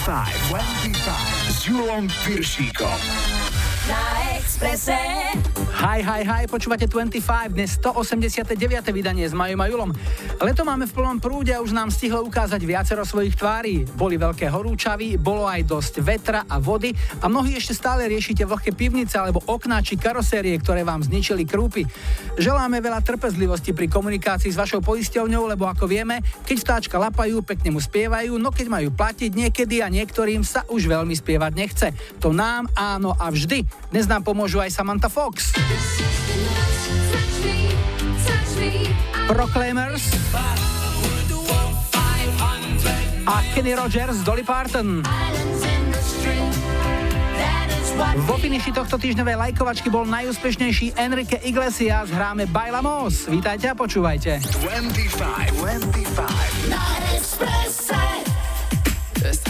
25, 0.00 0.32
25 0.48 1.52
s 1.52 1.66
Julom 1.66 2.08
Piršíkom. 2.24 3.00
Na 3.88 4.32
Expresse. 4.38 4.96
Hi, 5.80 6.04
hi, 6.04 6.28
hi, 6.28 6.44
počúvate 6.44 6.84
25, 6.84 7.56
dnes 7.56 7.80
189. 7.80 8.52
vydanie 8.92 9.24
s 9.24 9.32
Majom 9.32 9.64
a 9.64 9.66
Julom. 9.72 9.90
Leto 10.36 10.60
máme 10.60 10.84
v 10.84 10.92
plnom 10.92 11.16
prúde 11.16 11.56
a 11.56 11.64
už 11.64 11.72
nám 11.72 11.88
stihlo 11.88 12.20
ukázať 12.20 12.60
viacero 12.68 13.00
svojich 13.00 13.32
tvári. 13.32 13.88
Boli 13.96 14.20
veľké 14.20 14.44
horúčavy, 14.52 15.16
bolo 15.16 15.48
aj 15.48 15.64
dosť 15.64 15.94
vetra 16.04 16.44
a 16.44 16.60
vody 16.60 16.92
a 17.24 17.32
mnohí 17.32 17.56
ešte 17.56 17.72
stále 17.72 18.04
riešite 18.12 18.44
vlhké 18.44 18.76
pivnice 18.76 19.16
alebo 19.16 19.40
okná 19.48 19.80
či 19.80 19.96
karosérie, 19.96 20.52
ktoré 20.60 20.84
vám 20.84 21.00
zničili 21.00 21.48
krúpy. 21.48 21.88
Želáme 22.36 22.76
veľa 22.84 23.00
trpezlivosti 23.00 23.72
pri 23.72 23.88
komunikácii 23.88 24.52
s 24.52 24.60
vašou 24.60 24.84
poisťovňou, 24.84 25.48
lebo 25.48 25.64
ako 25.64 25.88
vieme, 25.88 26.20
keď 26.44 26.56
vtáčka 26.60 27.00
lapajú, 27.00 27.40
pekne 27.40 27.72
mu 27.72 27.80
spievajú, 27.80 28.36
no 28.36 28.52
keď 28.52 28.68
majú 28.68 28.92
platiť 28.92 29.32
niekedy 29.32 29.80
a 29.80 29.88
niektorým 29.88 30.44
sa 30.44 30.60
už 30.68 30.92
veľmi 30.92 31.16
spievať 31.16 31.52
nechce. 31.56 31.88
To 32.20 32.36
nám 32.36 32.68
áno 32.76 33.16
a 33.16 33.32
vždy. 33.32 33.64
Dnes 33.88 34.04
nám 34.04 34.28
pomôžu 34.28 34.60
aj 34.60 34.76
Samantha 34.76 35.08
Fox. 35.08 35.69
Proclaimers 39.30 40.10
a 43.26 43.42
Kenny 43.54 43.74
Rogers, 43.74 44.16
Dolly 44.26 44.42
Parton. 44.42 45.02
Vo 48.26 48.34
finiši 48.40 48.72
tohto 48.74 48.98
týždňovej 48.98 49.36
lajkovačky 49.38 49.86
bol 49.92 50.08
najúspešnejší 50.08 50.98
Enrique 50.98 51.38
Iglesias. 51.46 52.10
Hráme 52.10 52.46
Bailamos. 52.50 53.30
Vítajte 53.30 53.70
a 53.70 53.74
počúvajte. 53.78 54.42
25, 54.42 55.54
25. 59.20 59.49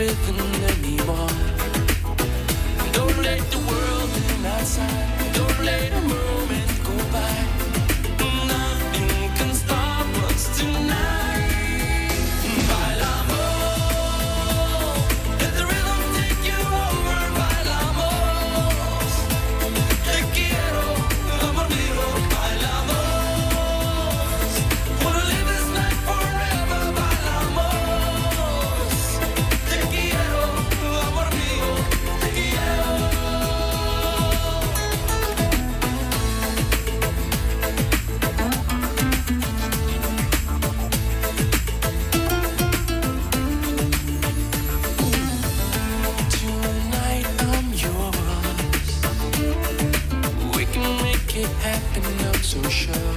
everything 0.00 0.49
so 52.50 52.68
sure. 52.68 53.09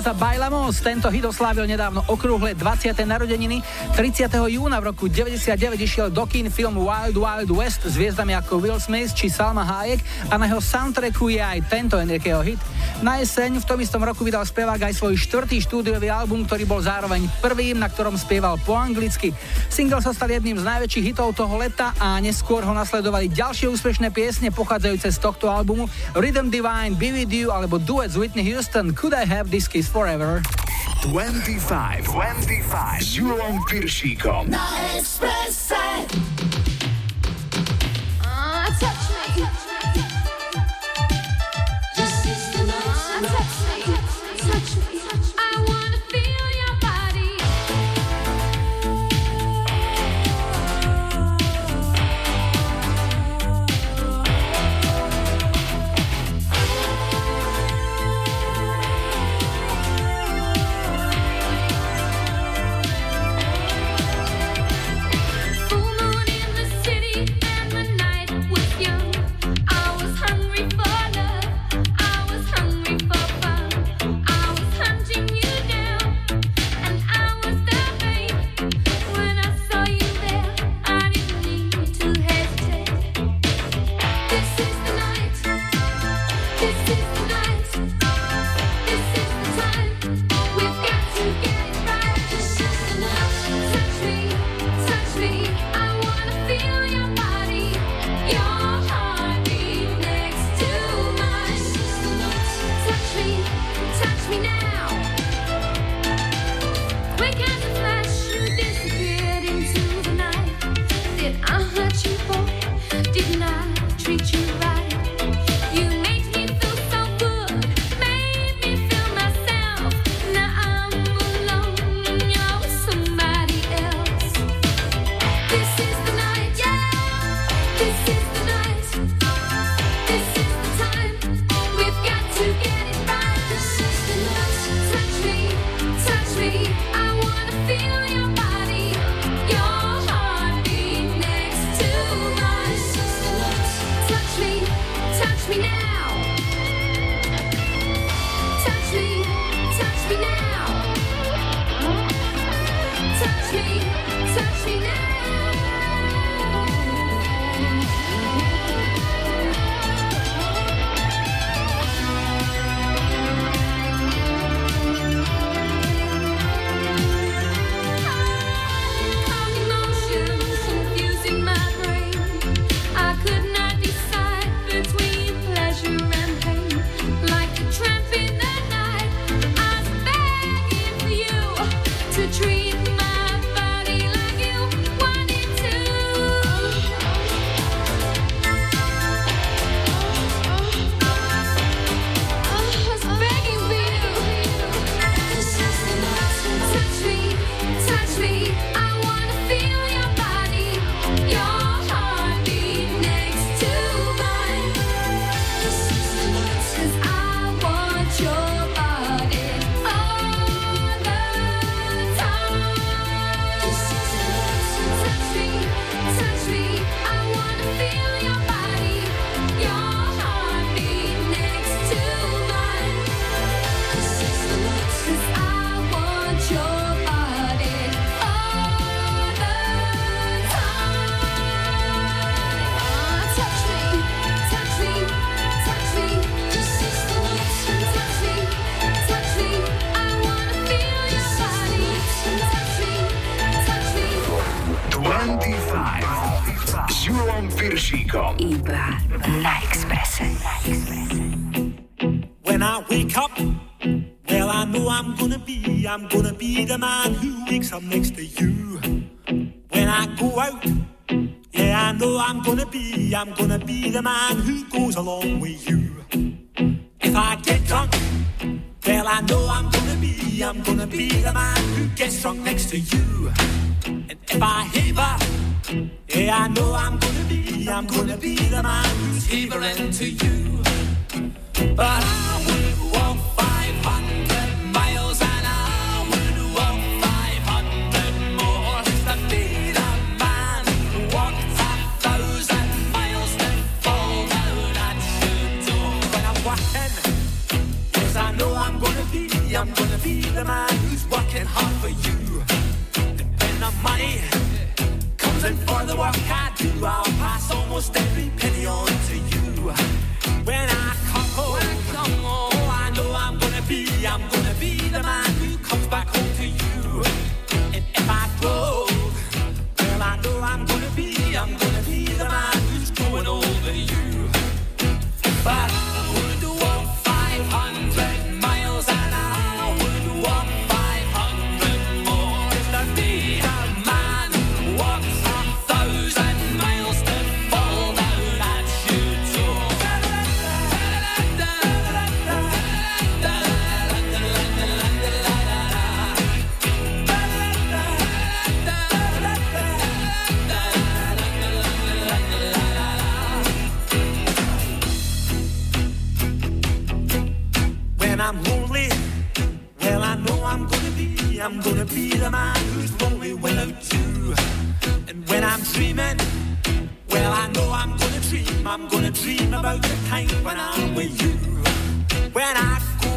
Enrique 0.00 0.06
Iglesias 0.06 0.06
a 0.06 0.14
Bailamos. 0.14 0.80
Tento 0.80 1.08
hit 1.12 1.24
oslávil 1.28 1.68
nedávno 1.68 2.00
okrúhle 2.08 2.56
20. 2.56 2.96
narodeniny. 3.04 3.60
30. 3.92 4.32
júna 4.48 4.80
v 4.80 4.84
roku 4.88 5.12
99 5.12 5.76
išiel 5.76 6.08
do 6.08 6.24
kín 6.24 6.48
film 6.48 6.80
Wild 6.80 7.20
Wild 7.20 7.50
West 7.52 7.84
s 7.84 8.00
hviezdami 8.00 8.32
ako 8.32 8.64
Will 8.64 8.80
Smith 8.80 9.12
či 9.12 9.28
Salma 9.28 9.60
Hayek 9.60 10.00
a 10.32 10.40
na 10.40 10.48
jeho 10.48 10.62
soundtracku 10.64 11.28
je 11.28 11.44
aj 11.44 11.68
tento 11.68 12.00
Enriqueho 12.00 12.40
hit. 12.40 12.60
Na 13.00 13.16
jeseň 13.16 13.64
v 13.64 13.68
tom 13.68 13.80
istom 13.80 14.04
roku 14.04 14.20
vydal 14.20 14.44
spevák 14.44 14.76
aj 14.76 15.00
svoj 15.00 15.16
štvrtý 15.16 15.56
štúdiový 15.64 16.12
album, 16.12 16.44
ktorý 16.44 16.68
bol 16.68 16.84
zároveň 16.84 17.24
prvým, 17.40 17.80
na 17.80 17.88
ktorom 17.88 18.12
spieval 18.20 18.60
po 18.60 18.76
anglicky. 18.76 19.32
Single 19.72 20.04
sa 20.04 20.12
stal 20.12 20.28
jedným 20.28 20.60
z 20.60 20.68
najväčších 20.68 21.08
hitov 21.08 21.32
toho 21.32 21.56
leta 21.56 21.96
a 21.96 22.20
neskôr 22.20 22.60
ho 22.60 22.76
nasledovali 22.76 23.32
ďalšie 23.32 23.72
úspešné 23.72 24.12
piesne 24.12 24.52
pochádzajúce 24.52 25.16
z 25.16 25.18
tohto 25.18 25.48
albumu 25.48 25.88
Rhythm 26.12 26.52
Divine, 26.52 26.92
Be 26.92 27.08
With 27.08 27.32
You 27.32 27.48
alebo 27.48 27.80
duet 27.80 28.12
z 28.12 28.20
Whitney 28.20 28.44
Houston 28.52 28.92
Could 28.92 29.16
I 29.16 29.24
Have 29.24 29.48
This 29.48 29.64
Kiss 29.64 29.88
Forever. 29.88 30.44
25, 31.08 32.04
25 32.04 33.00
s 33.00 33.16
Julom 33.16 33.64
Piršíkom. 33.64 34.52
Na 34.52 34.60
Expresse. 34.92 36.29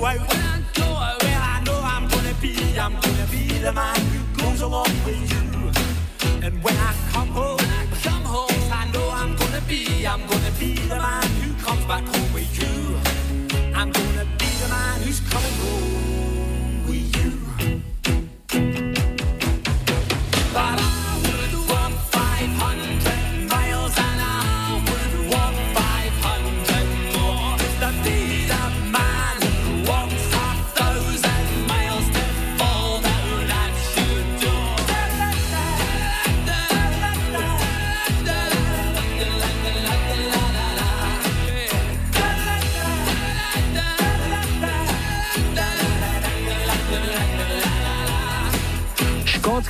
out. 0.05 0.19
When 0.19 0.29
I 0.29 0.61
go 0.73 0.83
I 0.85 1.63
know 1.65 1.79
I'm 1.83 2.07
gonna 2.09 2.33
be, 2.41 2.79
I'm 2.79 2.93
gonna 2.93 3.27
be 3.31 3.47
the 3.59 3.71
man. 3.73 4.12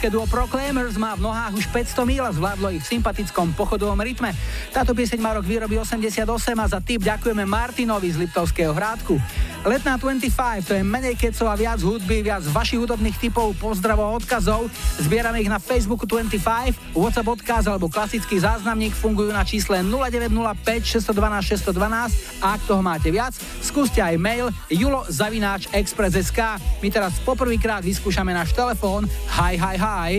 Britské 0.03 0.19
duo 0.19 0.27
Proclaimers 0.27 0.99
má 0.99 1.15
v 1.15 1.23
nohách 1.23 1.63
už 1.63 1.71
500 1.71 2.03
mil 2.03 2.27
a 2.27 2.35
zvládlo 2.35 2.75
ich 2.75 2.83
v 2.83 2.99
sympatickom 2.99 3.55
pochodovom 3.55 3.95
rytme. 3.95 4.35
Táto 4.75 4.91
pieseň 4.91 5.15
má 5.23 5.31
rok 5.31 5.47
výroby 5.47 5.79
88 5.79 6.27
a 6.59 6.65
za 6.67 6.83
tip 6.83 7.07
ďakujeme 7.07 7.47
Martinovi 7.47 8.11
z 8.11 8.19
Liptovského 8.19 8.75
hrádku. 8.75 9.15
Letná 9.63 9.95
25, 9.95 10.67
to 10.67 10.75
je 10.75 10.83
menej 10.83 11.15
kecov 11.15 11.47
a 11.47 11.55
viac 11.55 11.79
hudby, 11.79 12.19
viac 12.19 12.43
vašich 12.51 12.83
hudobných 12.83 13.15
typov, 13.15 13.55
pozdravov 13.55 14.11
a 14.11 14.15
odkazov. 14.19 14.67
Zbierame 14.99 15.39
ich 15.39 15.47
na 15.47 15.55
Facebooku 15.55 16.03
25, 16.03 16.91
WhatsApp 16.91 17.31
odkaz 17.31 17.63
alebo 17.71 17.87
klasický 17.87 18.43
záznamník 18.43 18.91
fungujú 18.91 19.31
na 19.31 19.47
čísle 19.47 19.79
0905 19.79 20.99
612 20.99 21.79
612 21.79 22.43
a 22.43 22.59
ak 22.59 22.61
toho 22.67 22.83
máte 22.83 23.07
viac, 23.07 23.31
skúste 23.63 24.03
aj 24.03 24.19
mail 24.19 24.51
julo 24.67 25.07
zavináč 25.07 25.71
express.sk. 25.71 26.59
My 26.83 26.91
teraz 26.91 27.15
poprvýkrát 27.23 27.87
vyskúšame 27.87 28.35
náš 28.35 28.51
telefón. 28.51 29.07
Hi, 29.31 29.55
hi, 29.55 29.79
hi. 29.79 30.11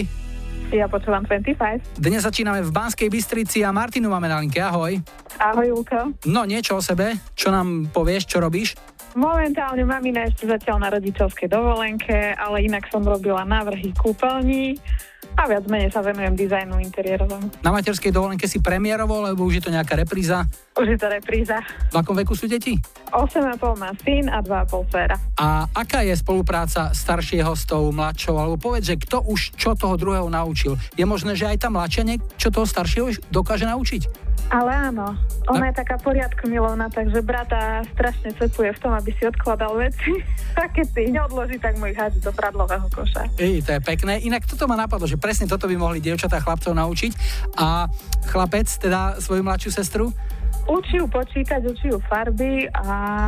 Ja 0.72 0.88
počúvam 0.88 1.28
25. 1.28 2.00
Dnes 2.00 2.24
začíname 2.24 2.64
v 2.64 2.72
Banskej 2.72 3.12
Bystrici 3.12 3.60
a 3.60 3.76
Martinu 3.76 4.08
máme 4.08 4.32
na 4.32 4.40
linke. 4.40 4.64
Ahoj. 4.64 4.96
Ahoj, 5.36 5.66
Julko. 5.68 6.16
No 6.24 6.48
niečo 6.48 6.80
o 6.80 6.82
sebe, 6.82 7.20
čo 7.36 7.52
nám 7.52 7.92
povieš, 7.92 8.24
čo 8.24 8.40
robíš? 8.40 8.72
Momentálne 9.14 9.86
mamina 9.86 10.26
ešte 10.26 10.50
zatiaľ 10.50 10.82
na 10.82 10.88
rodičovskej 10.90 11.46
dovolenke, 11.46 12.34
ale 12.34 12.66
inak 12.66 12.90
som 12.90 13.06
robila 13.06 13.46
návrhy 13.46 13.94
kúpeľní 13.94 14.74
a 15.34 15.46
viac 15.50 15.66
menej 15.66 15.90
sa 15.90 16.02
venujem 16.02 16.34
dizajnu 16.34 16.78
interiérovom. 16.82 17.42
Na 17.62 17.70
materskej 17.74 18.10
dovolenke 18.10 18.46
si 18.50 18.58
premiérovo, 18.58 19.22
lebo 19.22 19.46
už 19.46 19.58
je 19.58 19.62
to 19.66 19.74
nejaká 19.74 19.98
repríza. 19.98 20.46
Už 20.74 20.94
je 20.94 20.98
to 20.98 21.06
repríza. 21.10 21.62
V 21.90 21.96
akom 21.98 22.14
veku 22.18 22.34
sú 22.34 22.50
deti? 22.50 22.74
8,5 23.10 23.54
má 23.78 23.90
syn 24.02 24.26
a 24.30 24.42
2,5 24.42 24.90
dcera. 24.90 25.16
A 25.38 25.66
aká 25.70 26.02
je 26.02 26.14
spolupráca 26.18 26.90
staršieho 26.90 27.54
s 27.54 27.66
tou 27.66 27.90
mladšou? 27.94 28.34
Alebo 28.34 28.58
povedz, 28.58 28.94
že 28.94 28.98
kto 28.98 29.26
už 29.26 29.54
čo 29.54 29.78
toho 29.78 29.94
druhého 29.94 30.26
naučil? 30.26 30.74
Je 30.98 31.06
možné, 31.06 31.38
že 31.38 31.50
aj 31.50 31.66
tá 31.66 31.68
mladšia 31.70 32.02
niečo 32.02 32.50
toho 32.50 32.66
staršieho 32.66 33.14
dokáže 33.30 33.66
naučiť? 33.66 34.33
Ale 34.48 34.92
áno, 34.92 35.16
ona 35.44 35.64
No. 35.64 35.68
je 35.68 35.74
taká 35.74 35.96
poriadku 35.96 36.46
milovná, 36.46 36.88
takže 36.88 37.20
brata 37.20 37.82
strašne 37.90 38.32
cepuje 38.32 38.70
v 38.70 38.78
tom, 38.78 38.92
aby 38.92 39.10
si 39.12 39.24
odkladal 39.24 39.76
veci. 39.76 40.12
A 40.60 40.68
keď 40.68 40.86
si 40.88 41.10
neodloží, 41.10 41.56
tak 41.58 41.76
mu 41.76 41.86
ich 41.86 41.96
hádže 41.96 42.20
do 42.20 42.30
pradlového 42.30 42.86
koša. 42.92 43.26
Ej, 43.36 43.64
to 43.64 43.74
je 43.74 43.80
pekné. 43.82 44.22
Inak 44.22 44.46
toto 44.46 44.64
ma 44.64 44.76
napadlo, 44.76 45.04
že 45.04 45.18
presne 45.18 45.44
toto 45.44 45.66
by 45.66 45.74
mohli 45.74 45.98
dievčatá 45.98 46.38
chlapcov 46.38 46.70
naučiť. 46.70 47.12
A 47.56 47.88
chlapec, 48.26 48.68
teda 48.78 49.18
svoju 49.18 49.42
mladšiu 49.42 49.70
sestru, 49.72 50.14
Učí 50.64 50.96
ju 50.96 51.04
počítať, 51.04 51.60
učí 51.60 51.92
ju 51.92 52.00
farby 52.08 52.64
a 52.72 52.86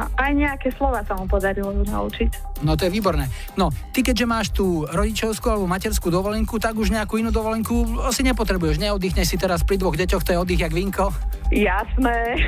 aj 0.09 0.31
nejaké 0.33 0.73
slova 0.73 1.05
sa 1.05 1.13
mu 1.21 1.29
podarilo 1.29 1.69
ju 1.69 1.85
naučiť. 1.85 2.65
no 2.65 2.73
to 2.81 2.89
je 2.89 2.91
výborné. 2.97 3.29
No, 3.61 3.69
ty 3.93 4.01
keďže 4.01 4.25
máš 4.25 4.47
tú 4.57 4.89
rodičovskú 4.89 5.53
alebo 5.53 5.69
materskú 5.69 6.09
dovolenku, 6.09 6.57
tak 6.57 6.81
už 6.81 6.97
nejakú 6.97 7.21
inú 7.21 7.29
dovolenku 7.29 8.01
asi 8.09 8.25
nepotrebuješ. 8.25 8.81
Neoddychneš 8.81 9.29
si 9.29 9.37
teraz 9.37 9.61
pri 9.69 9.77
dvoch 9.77 10.01
deťoch, 10.01 10.25
to 10.25 10.33
je 10.33 10.41
oddych 10.41 10.65
jak 10.65 10.73
vinko. 10.73 11.13
Jasné. 11.53 12.41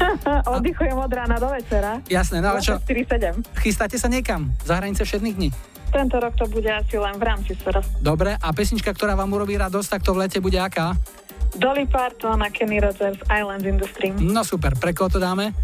Oddychujem 0.56 0.96
od 0.96 1.12
rána 1.12 1.36
do 1.36 1.52
večera. 1.52 2.00
Jasné, 2.08 2.40
no 2.40 2.56
ale 2.56 2.64
čo, 2.64 2.80
4-7. 2.80 3.44
chystáte 3.60 4.00
sa 4.00 4.08
niekam 4.08 4.48
za 4.64 4.80
hranice 4.80 5.04
všetných 5.04 5.36
dní? 5.36 5.50
Tento 5.90 6.16
rok 6.22 6.38
to 6.38 6.46
bude 6.46 6.70
asi 6.70 6.96
len 6.96 7.18
v 7.18 7.24
rámci 7.26 7.50
SR. 7.58 7.82
Dobre, 7.98 8.38
a 8.38 8.48
pesnička, 8.54 8.94
ktorá 8.94 9.18
vám 9.18 9.34
urobí 9.34 9.58
radosť, 9.58 9.98
tak 9.98 10.02
to 10.06 10.14
v 10.14 10.22
lete 10.22 10.38
bude 10.38 10.54
aká? 10.54 10.94
Dolly 11.58 11.86
Parton 11.86 12.42
a 12.42 12.48
Kenny 12.50 12.78
Rogers 12.78 13.18
Islands 13.30 13.66
in 13.66 13.76
the 13.78 13.88
Stream. 13.90 14.18
No 14.20 14.46
super, 14.46 14.74
pre 14.78 14.94
koho 14.94 15.10
to 15.10 15.18
dáme? 15.18 15.54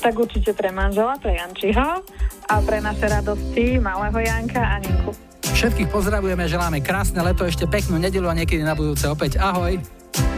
Tak 0.00 0.12
určite 0.16 0.52
pre 0.52 0.72
manžela, 0.72 1.16
pre 1.16 1.36
Jančiho 1.36 2.04
a 2.46 2.54
pre 2.60 2.78
naše 2.84 3.08
radosti 3.08 3.80
malého 3.80 4.18
Janka 4.20 4.60
a 4.60 4.76
Ninku. 4.80 5.12
Všetkých 5.56 5.88
pozdravujeme, 5.88 6.44
želáme 6.44 6.84
krásne 6.84 7.24
leto, 7.24 7.48
ešte 7.48 7.64
peknú 7.64 7.96
nedelu 7.96 8.28
a 8.28 8.36
niekedy 8.36 8.60
na 8.60 8.76
budúce 8.76 9.08
opäť. 9.08 9.40
Ahoj. 9.40 9.80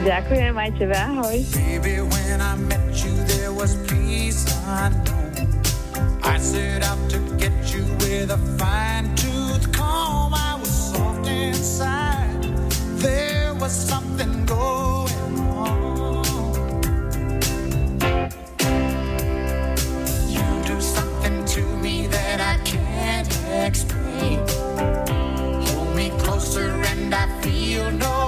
Ďakujem, 0.06 0.54
aj 0.54 0.70
tebe, 0.78 0.94
ahoj. 0.94 1.36
Baby, 1.54 1.94
when 2.06 2.38
I 2.38 2.54
met 2.70 2.94
you, 3.02 3.10
there 3.26 3.50
was 3.50 3.74
peace 3.90 4.46
unknown. 4.62 5.34
I 6.22 6.38
set 6.38 6.86
out 6.86 6.98
to 7.10 7.18
get 7.34 7.54
you 7.74 7.82
with 7.98 8.30
a 8.30 8.38
fine 8.58 9.10
tooth 9.18 9.66
comb. 9.74 10.34
I 10.34 10.54
was 10.58 10.70
soft 10.94 11.26
inside. 11.26 12.46
There 13.02 13.47
was 13.60 13.72
something 13.72 14.44
going 14.44 15.38
on. 15.40 16.24
You 20.28 20.46
do 20.64 20.80
something 20.80 21.44
to 21.44 21.62
me 21.78 22.06
that 22.06 22.40
I 22.40 22.62
can't 22.64 23.28
explain. 23.66 24.38
Hold 25.66 25.96
me 25.96 26.10
closer 26.18 26.70
and 26.70 27.12
I 27.12 27.26
feel 27.42 27.90
no 27.90 28.27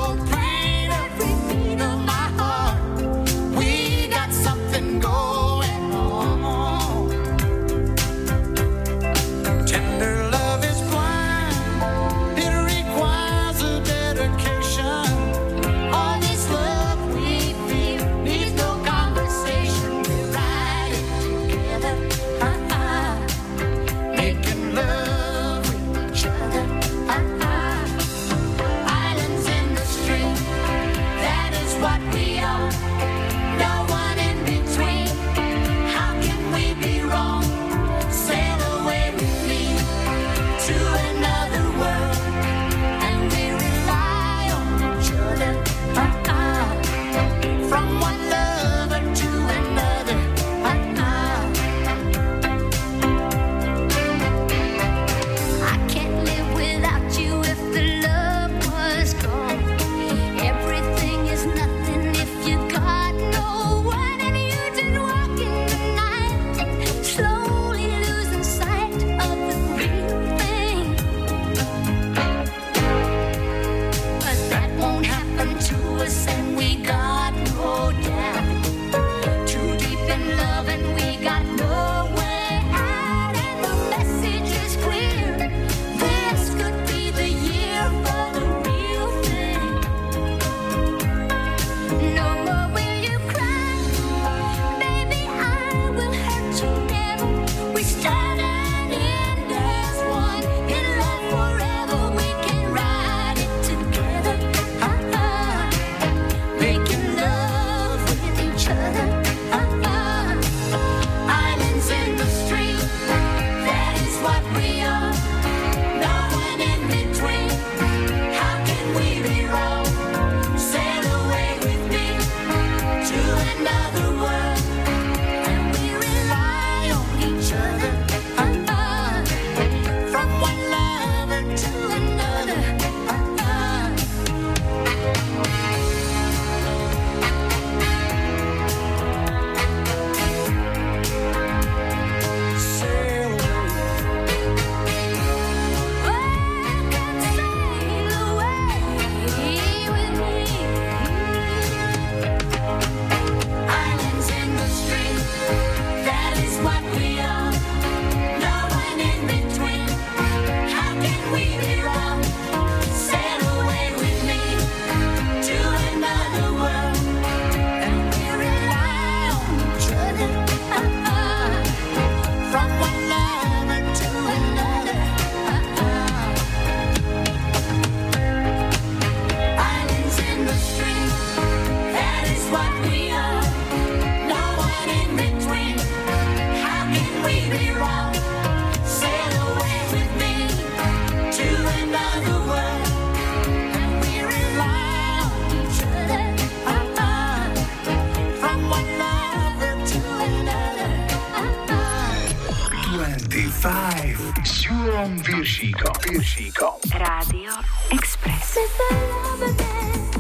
25 203.01 204.45
s 204.45 204.69
Júlom 204.69 205.17
Viršíkom. 205.25 205.97
Viršíkom. 206.05 206.77
Rádio 207.01 207.49
Express. 207.97 208.61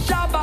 Čaba. 0.09 0.41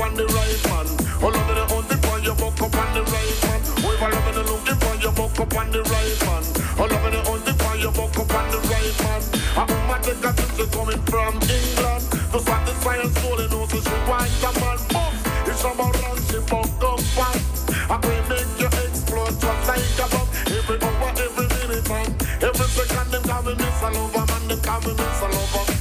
On 0.00 0.14
the 0.14 0.26
right 0.26 0.62
man. 0.70 0.86
Oh, 1.18 1.28
love 1.28 1.50
it, 1.50 1.58
hunting 1.70 2.02
for 2.06 2.18
you, 2.22 2.34
walk 2.38 2.60
up 2.62 2.76
on 2.76 2.88
the 2.94 3.02
right 3.02 3.38
man. 3.42 3.60
Oh, 3.82 3.90
if 3.90 4.02
I 4.02 4.10
love 4.14 4.28
it, 4.30 4.46
looking 4.46 4.78
for 4.78 4.94
you, 5.02 5.10
walk 5.18 5.38
up 5.38 5.54
on 5.58 5.70
the 5.74 5.82
right 5.82 6.18
man. 6.22 6.44
Oh, 6.78 6.86
love 6.86 7.06
it, 7.08 7.26
hunting 7.26 7.58
for 7.58 7.74
you, 7.74 7.90
walk 7.98 8.18
up 8.18 8.34
on 8.34 8.46
the 8.54 8.58
right 8.70 8.96
man. 9.02 9.22
A 9.58 9.96
take 10.02 10.22
a 10.22 10.30
trip, 10.38 10.50
she 10.54 10.66
coming 10.70 11.02
from 11.10 11.34
England. 11.50 12.04
To 12.30 12.38
satisfy 12.38 12.96
her 13.02 13.10
soul, 13.18 13.38
and 13.42 13.54
also 13.54 13.78
she 13.82 13.96
wants 14.06 14.42
a 14.46 14.50
man. 14.62 14.78
Boom, 14.86 15.12
it's 15.50 15.64
about 15.66 15.94
run, 15.98 16.18
she 16.30 16.38
buck 16.46 16.84
up 16.84 17.00
fast. 17.18 17.42
I 17.90 17.96
will 17.98 18.22
make 18.30 18.54
you 18.62 18.70
explode 18.70 19.34
just 19.34 19.62
like 19.66 19.98
a 19.98 20.06
bomb. 20.14 20.28
Every 20.46 20.78
hour, 20.78 21.10
every 21.18 21.46
minute, 21.58 21.88
man. 21.90 22.10
Every 22.38 22.68
second, 22.70 23.08
them 23.10 23.24
me 23.42 23.52
Miss 23.58 23.82
Lover, 23.82 24.24
man. 24.30 24.42
Them 24.46 24.80
me 24.86 24.92
Miss 24.94 25.22
Lover. 25.26 25.77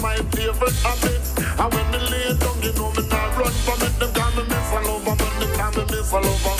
My 0.00 0.16
favorite 0.32 0.78
habit. 0.80 1.20
And 1.60 1.68
when 1.72 1.86
they 1.92 2.02
lay 2.08 2.32
down, 2.38 2.56
you 2.62 2.72
know 2.72 2.90
me 2.96 3.02
not 3.08 3.36
run 3.36 3.52
from 3.64 3.80
it. 3.84 3.94
Them 4.00 4.12
call 4.16 4.30
me 4.32 4.42
Miss 4.48 4.72
Lover, 4.72 5.14
man, 5.16 5.34
they 5.40 5.50
call 5.56 5.70
me 5.76 5.82
Miss 5.92 6.12
Lover. 6.12 6.56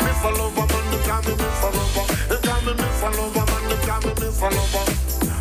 Miss 0.00 0.22
Lover, 0.24 0.66
man, 0.72 0.84
they 0.88 1.00
call 1.04 1.20
me 1.22 1.32
Miss 1.36 1.62
Lover. 1.62 2.04
They 2.28 2.40
call 2.40 2.60
me 2.64 2.72
Miss 2.72 3.02
Lover, 3.02 3.44
man, 3.44 3.62
they 3.68 3.80
call 3.84 4.00
me 4.00 4.12
Miss 4.20 4.40
Lover. 4.40 4.84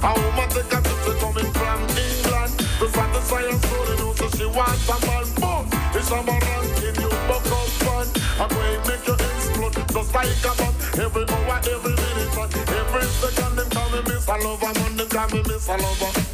A 0.01 0.09
woman 0.11 0.49
take 0.51 0.73
a 0.75 0.79
trip, 0.81 0.99
she 1.05 1.13
coming 1.21 1.51
from 1.55 1.79
England. 1.95 2.53
To 2.79 2.85
satisfy 2.91 3.43
her 3.47 3.57
soul, 3.63 3.85
you 3.87 3.95
know, 4.01 4.11
so 4.19 4.27
she 4.35 4.45
wants 4.51 4.89
a 4.91 4.95
man. 5.07 5.25
Boom, 5.39 5.63
it's 5.95 6.11
a 6.11 6.19
ranking, 6.19 6.95
you 6.99 7.11
buck 7.27 7.45
fun. 7.79 8.07
I'm 8.41 8.49
going 8.51 8.75
to 8.75 8.89
make 8.91 9.05
you 9.07 9.15
explode, 9.15 9.77
just 9.87 10.11
like 10.11 10.43
a 10.43 10.51
bomb. 10.59 10.75
Every 10.99 11.23
hour, 11.31 11.59
every 11.63 11.93
minute, 11.95 12.31
man. 12.35 12.49
Every 12.75 13.05
second, 13.23 13.55
them 13.55 13.69
call 13.71 13.87
me 13.93 13.99
Miss 14.09 14.27
Lover, 14.27 14.71
man, 14.75 14.91
them 14.97 15.07
call 15.07 15.29
me 15.31 15.39
Miss 15.47 15.67
Lover. 15.69 16.11
Champion 16.11 16.30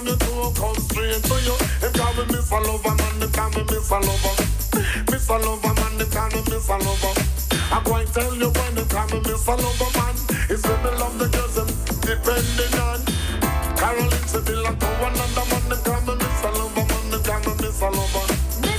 I 0.00 0.02
from 0.02 0.08
you 0.08 0.16
to 0.16 0.60
come 0.60 0.80
straight 0.80 1.20
to 1.20 1.36
you. 1.44 1.56
They 1.80 1.92
call 1.92 2.14
me 2.14 2.24
Miss 2.32 2.50
a 2.50 2.56
Lover, 2.56 2.94
man, 2.96 3.20
they 3.20 3.28
call 3.28 3.50
me 3.50 3.62
Miss 3.68 3.90
Lover. 3.90 4.34
Miss 5.12 5.28
Lover, 5.28 5.74
man, 5.76 5.98
they 5.98 6.08
call 6.08 6.28
me 6.30 6.40
Miss 6.48 6.68
Lover. 6.68 7.12
Going 7.84 8.06
to 8.06 8.12
tell 8.12 8.34
you 8.34 8.48
when 8.48 8.74
they 8.76 8.84
call 8.84 9.06
me 9.08 9.20
Miss 9.28 9.48
Lover, 9.48 9.90
man. 9.98 10.14
It's 10.48 10.64
when 10.64 10.82
they 10.82 10.94
love 10.96 11.18
the 11.18 11.28
girls, 11.28 11.54
them 11.54 11.68
depending 12.00 12.80
on. 12.80 13.04
Caroline 13.76 14.24
said 14.24 14.44
they 14.46 14.56
like 14.56 14.78
to 14.80 14.86
one 15.04 15.12
another, 15.12 15.44
man, 15.52 15.68
they 15.68 15.76
call 15.84 16.00
me 16.00 16.14
Miss 16.16 16.44
Lover, 16.48 16.84
man, 16.88 17.04
they 17.12 17.20
call 17.20 17.40
me 17.44 17.52
Miss 17.60 17.80
Lover. 17.82 18.24
Me. 18.64 18.70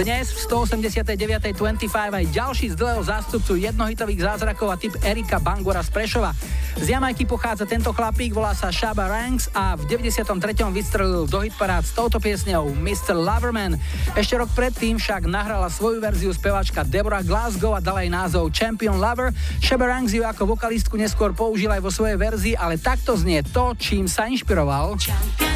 Dnes 0.00 0.32
v 0.32 0.38
189. 0.48 1.52
25 1.52 1.92
aj 1.92 2.24
ďalší 2.32 2.72
z 2.72 2.76
dlhého 2.76 3.04
zástupcu 3.04 3.52
jednohitových 3.56 4.20
zázrakov 4.24 4.72
a 4.72 4.76
typ 4.80 4.96
Erika 5.04 5.36
Bangora 5.36 5.84
z 5.84 5.92
Prešova. 5.92 6.32
Z 6.78 6.86
Jamajky 6.86 7.26
pochádza 7.26 7.66
tento 7.66 7.90
chlapík, 7.90 8.30
volá 8.30 8.54
sa 8.54 8.70
Shaba 8.70 9.10
Ranks 9.10 9.50
a 9.50 9.74
v 9.74 9.90
93. 9.90 10.30
vystrelil 10.70 11.26
do 11.26 11.42
hitparád 11.42 11.82
s 11.82 11.90
touto 11.90 12.22
piesňou 12.22 12.70
Mr. 12.78 13.18
Loverman. 13.18 13.74
Ešte 14.14 14.38
rok 14.38 14.50
predtým 14.54 14.94
však 14.94 15.26
nahrala 15.26 15.66
svoju 15.66 15.98
verziu 15.98 16.30
spevačka 16.30 16.86
Deborah 16.86 17.26
Glasgow 17.26 17.74
a 17.74 17.82
dala 17.82 18.06
jej 18.06 18.12
názov 18.14 18.54
Champion 18.54 19.02
Lover. 19.02 19.34
Shaba 19.58 19.90
Ranks 19.90 20.14
ju 20.14 20.22
ako 20.22 20.54
vokalistku 20.54 20.94
neskôr 20.94 21.34
použil 21.34 21.74
aj 21.74 21.82
vo 21.82 21.90
svojej 21.90 22.14
verzii, 22.14 22.54
ale 22.54 22.78
takto 22.78 23.18
znie 23.18 23.42
to, 23.42 23.74
čím 23.74 24.06
sa 24.06 24.30
inšpiroval. 24.30 24.94
Champion 25.02 25.49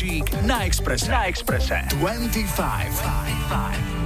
Pešík 0.00 0.42
na 0.48 0.64
Exprese. 0.64 1.10
Na 1.12 1.28
Exprese. 1.28 1.76
25. 1.92 2.56
25. 2.56 3.99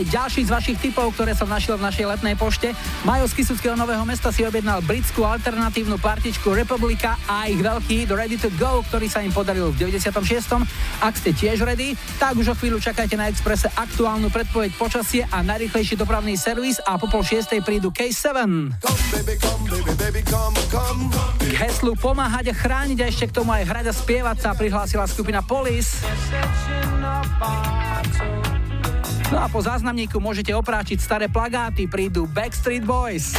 je 0.00 0.08
ďalší 0.08 0.48
z 0.48 0.50
vašich 0.50 0.78
typov, 0.80 1.12
ktoré 1.12 1.36
som 1.36 1.44
našiel 1.44 1.76
v 1.76 1.84
našej 1.84 2.08
letnej 2.08 2.32
pošte. 2.32 2.72
Majo 3.04 3.28
z 3.28 3.36
Kisuckého 3.36 3.76
nového 3.76 4.00
mesta 4.08 4.32
si 4.32 4.40
objednal 4.48 4.80
britskú 4.80 5.28
alternatívnu 5.28 6.00
partičku 6.00 6.56
Republika 6.56 7.20
a 7.28 7.44
ich 7.52 7.60
veľký 7.60 8.08
do 8.08 8.16
Ready 8.16 8.40
to 8.40 8.48
Go, 8.56 8.80
ktorý 8.88 9.12
sa 9.12 9.20
im 9.20 9.28
podaril 9.28 9.68
v 9.76 9.92
96. 9.92 10.64
Ak 11.04 11.20
ste 11.20 11.36
tiež 11.36 11.68
ready, 11.68 11.92
tak 12.16 12.32
už 12.40 12.52
o 12.52 12.56
chvíľu 12.56 12.80
čakajte 12.80 13.12
na 13.20 13.28
Exprese 13.28 13.68
aktuálnu 13.76 14.32
predpoveď 14.32 14.72
počasie 14.80 15.28
a 15.28 15.44
najrychlejší 15.44 16.00
dopravný 16.00 16.40
servis 16.40 16.80
a 16.80 16.96
po 16.96 17.04
pol 17.04 17.20
šiestej 17.20 17.60
prídu 17.60 17.92
K7. 17.92 18.72
K 21.44 21.52
heslu 21.60 21.92
pomáhať 21.92 22.52
a 22.52 22.54
chrániť 22.56 22.98
a 23.04 23.06
ešte 23.10 23.28
k 23.28 23.36
tomu 23.36 23.52
aj 23.52 23.68
hrať 23.68 23.86
a 23.90 23.92
spievať 23.92 24.36
sa 24.40 24.56
prihlásila 24.56 25.04
skupina 25.04 25.44
Police. 25.44 26.00
No 29.30 29.38
a 29.38 29.46
po 29.46 29.62
záznamníku 29.62 30.18
môžete 30.18 30.50
opráčiť 30.50 30.98
staré 30.98 31.30
plagáty, 31.30 31.86
prídu 31.86 32.26
Backstreet 32.26 32.82
Boys. 32.82 33.30
25, 33.30 33.38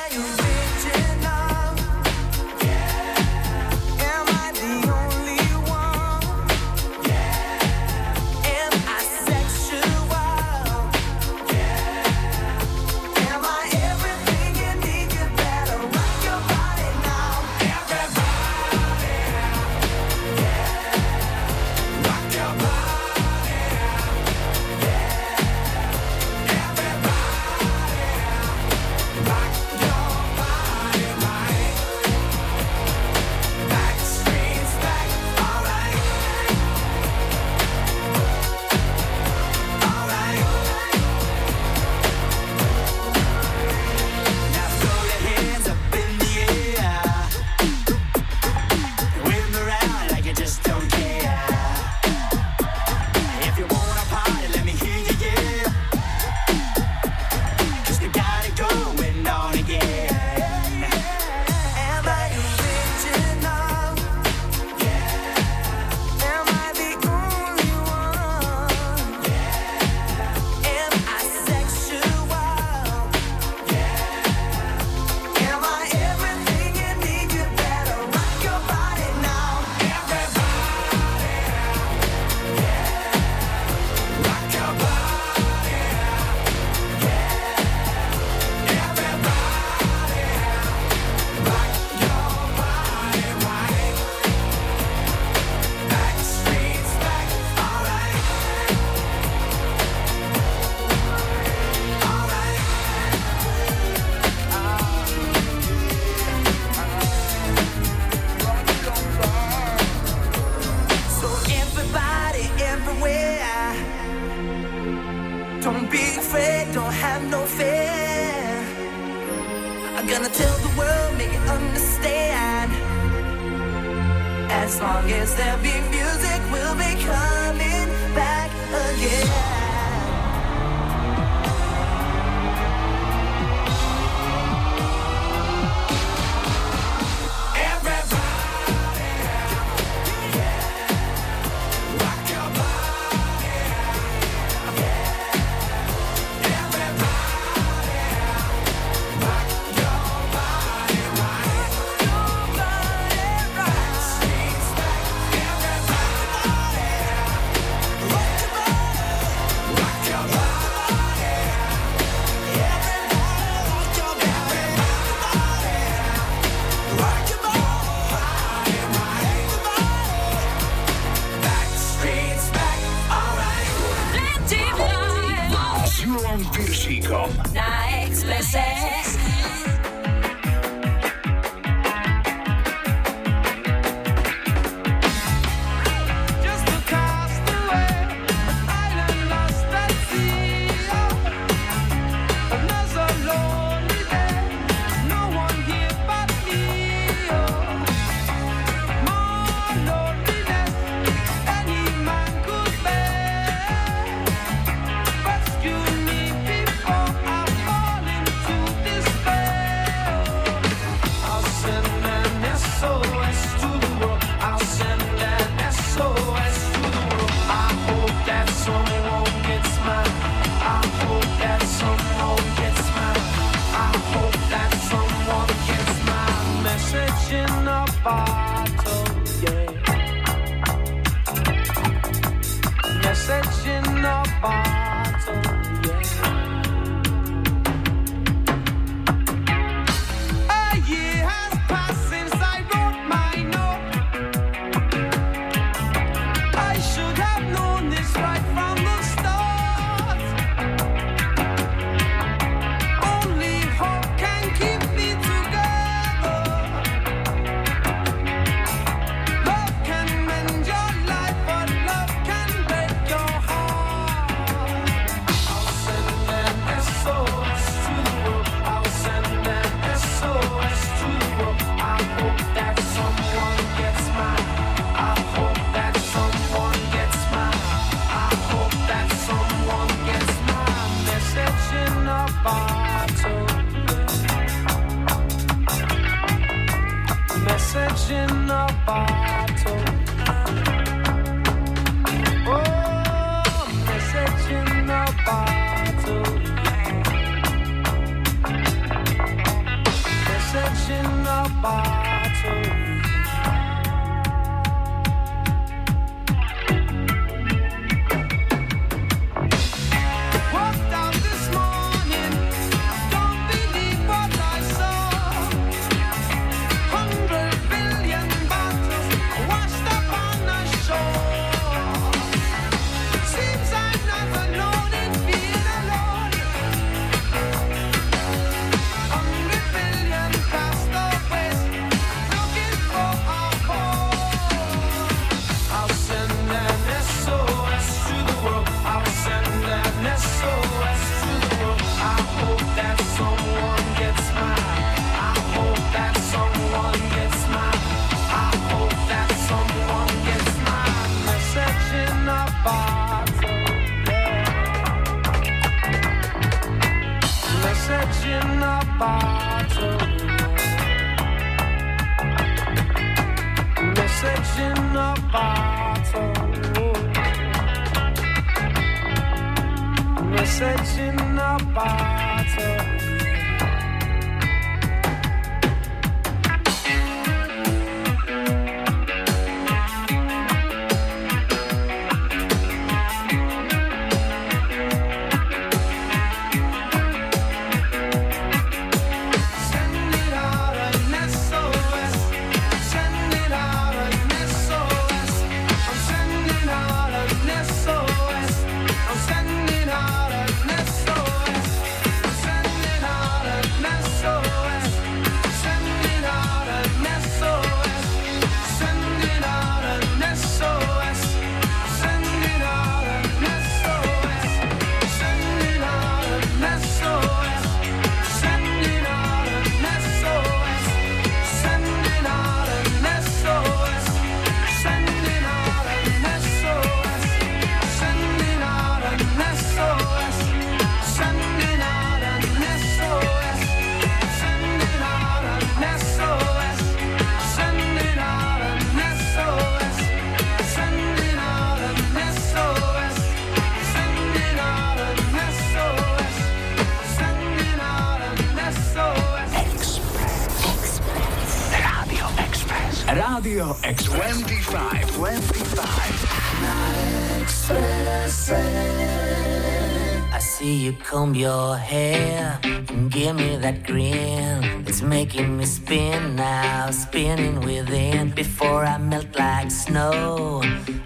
that 463.71 463.85
grin. 463.85 464.83
It's 464.87 465.01
making 465.01 465.57
me 465.57 465.65
spin 465.65 466.35
now, 466.35 466.91
spinning 466.91 467.59
within. 467.61 468.31
Before 468.31 468.83
I 468.85 468.97
melt 468.97 469.35
like 469.37 469.71
snow, 469.71 470.61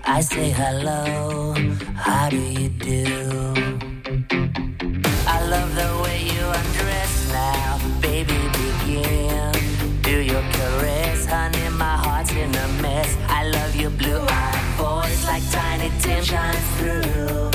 I 0.06 0.22
say 0.22 0.50
hello, 0.50 1.54
how 1.96 2.30
do 2.30 2.38
you 2.38 2.70
do? 2.70 3.06
I 5.28 5.38
love 5.54 5.72
the 5.82 5.92
way 6.04 6.20
you 6.34 6.44
undress 6.60 7.14
now, 7.32 7.80
baby, 8.02 8.40
begin. 8.60 9.52
Do 10.02 10.18
your 10.32 10.44
caress, 10.56 11.26
honey, 11.26 11.70
my 11.70 11.98
heart's 12.04 12.32
in 12.32 12.54
a 12.56 12.68
mess. 12.82 13.16
I 13.28 13.48
love 13.48 13.76
your 13.76 13.92
blue 13.92 14.26
eyed 14.28 14.64
voice 14.78 15.26
like 15.28 15.44
Tiny 15.52 15.92
Tim 16.02 16.24
shines 16.24 16.68
through. 16.78 17.55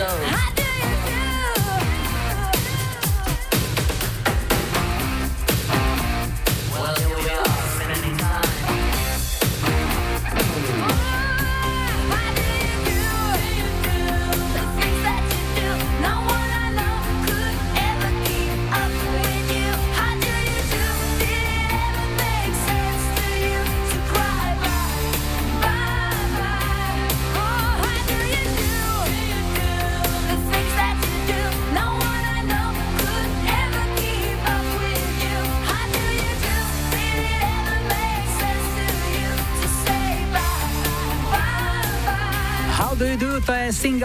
Jones. 0.00 0.49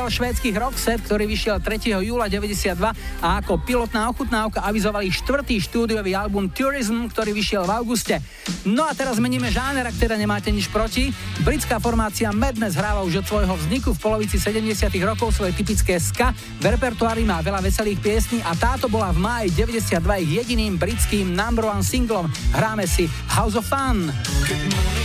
Single 0.06 0.22
švédskych 0.22 0.62
Roxette, 0.62 1.02
ktorý 1.02 1.26
vyšiel 1.26 1.58
3. 1.66 1.98
júla 2.06 2.30
92 2.30 2.78
a 3.26 3.42
ako 3.42 3.58
pilotná 3.66 4.06
ochutnávka 4.14 4.62
avizovali 4.62 5.10
štvrtý 5.10 5.58
štúdiový 5.58 6.14
album 6.14 6.46
Tourism, 6.54 7.10
ktorý 7.10 7.34
vyšiel 7.34 7.66
v 7.66 7.74
auguste. 7.74 8.22
No 8.70 8.86
a 8.86 8.94
teraz 8.94 9.18
meníme 9.18 9.50
žáner, 9.50 9.82
ak 9.82 9.98
teda 9.98 10.14
nemáte 10.14 10.54
nič 10.54 10.70
proti. 10.70 11.10
Britská 11.42 11.82
formácia 11.82 12.30
Madness 12.30 12.78
hráva 12.78 13.02
už 13.02 13.26
od 13.26 13.30
svojho 13.34 13.56
vzniku 13.66 13.98
v 13.98 14.00
polovici 14.06 14.38
70 14.38 14.94
rokov 15.02 15.34
svoje 15.34 15.58
typické 15.58 15.98
ska. 15.98 16.38
V 16.62 16.66
repertoári 16.70 17.26
má 17.26 17.42
veľa 17.42 17.66
veselých 17.66 17.98
piesní 17.98 18.46
a 18.46 18.54
táto 18.54 18.86
bola 18.86 19.10
v 19.10 19.26
máji 19.26 19.58
92 19.58 20.22
ich 20.22 20.32
jediným 20.46 20.78
britským 20.78 21.34
number 21.34 21.66
one 21.66 21.82
singlom. 21.82 22.30
Hráme 22.54 22.86
si 22.86 23.10
House 23.34 23.58
of 23.58 23.66
Fun. 23.66 24.14
Good 24.46 25.05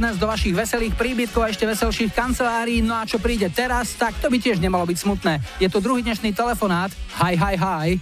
Madness 0.00 0.16
do 0.16 0.32
vašich 0.32 0.56
veselých 0.56 0.96
príbytkov 0.96 1.44
a 1.44 1.52
ešte 1.52 1.68
veselších 1.68 2.16
kancelárií. 2.16 2.80
No 2.80 2.96
a 2.96 3.04
čo 3.04 3.20
príde 3.20 3.52
teraz, 3.52 4.00
tak 4.00 4.16
to 4.16 4.32
by 4.32 4.40
tiež 4.40 4.56
nemalo 4.56 4.88
byť 4.88 4.96
smutné. 4.96 5.44
Je 5.60 5.68
to 5.68 5.76
druhý 5.76 6.00
dnešný 6.00 6.32
telefonát. 6.32 6.88
Hi, 7.20 7.36
hi, 7.36 7.52
hi. 7.60 8.00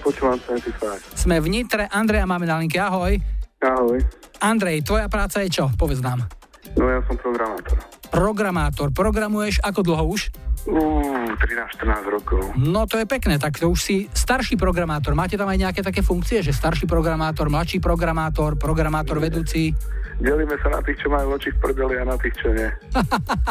Počúvam 0.00 0.40
25. 0.40 0.80
Sme 1.12 1.36
v 1.44 1.52
Nitre, 1.52 1.92
Andreja 1.92 2.24
máme 2.24 2.48
na 2.48 2.56
linke. 2.56 2.80
Ahoj. 2.80 3.20
Ahoj. 3.60 4.00
Andrej, 4.40 4.80
tvoja 4.80 5.12
práca 5.12 5.44
je 5.44 5.52
čo? 5.52 5.68
Povedz 5.76 6.00
nám. 6.00 6.24
No 6.72 6.88
ja 6.88 7.04
som 7.04 7.20
programátor. 7.20 7.84
Programátor. 8.08 8.88
Programuješ 8.96 9.60
ako 9.60 9.80
dlho 9.92 10.04
už? 10.16 10.32
Uú, 10.64 11.36
13-14 11.36 12.16
rokov. 12.16 12.40
No 12.56 12.88
to 12.88 12.96
je 12.96 13.04
pekné, 13.04 13.36
tak 13.36 13.60
to 13.60 13.68
už 13.68 13.80
si 13.84 13.96
starší 14.08 14.56
programátor. 14.56 15.12
Máte 15.12 15.36
tam 15.36 15.52
aj 15.52 15.68
nejaké 15.68 15.84
také 15.84 16.00
funkcie, 16.00 16.40
že 16.40 16.56
starší 16.56 16.88
programátor, 16.88 17.52
mladší 17.52 17.76
programátor, 17.76 18.56
programátor 18.56 19.20
vedúci? 19.20 19.76
Delíme 20.16 20.56
sa 20.64 20.72
na 20.72 20.80
tých, 20.80 20.96
čo 21.04 21.12
majú 21.12 21.36
oči 21.36 21.52
v 21.52 21.60
prdeli 21.60 22.00
a 22.00 22.04
na 22.08 22.16
tých, 22.16 22.34
čo 22.40 22.48
nie. 22.48 22.68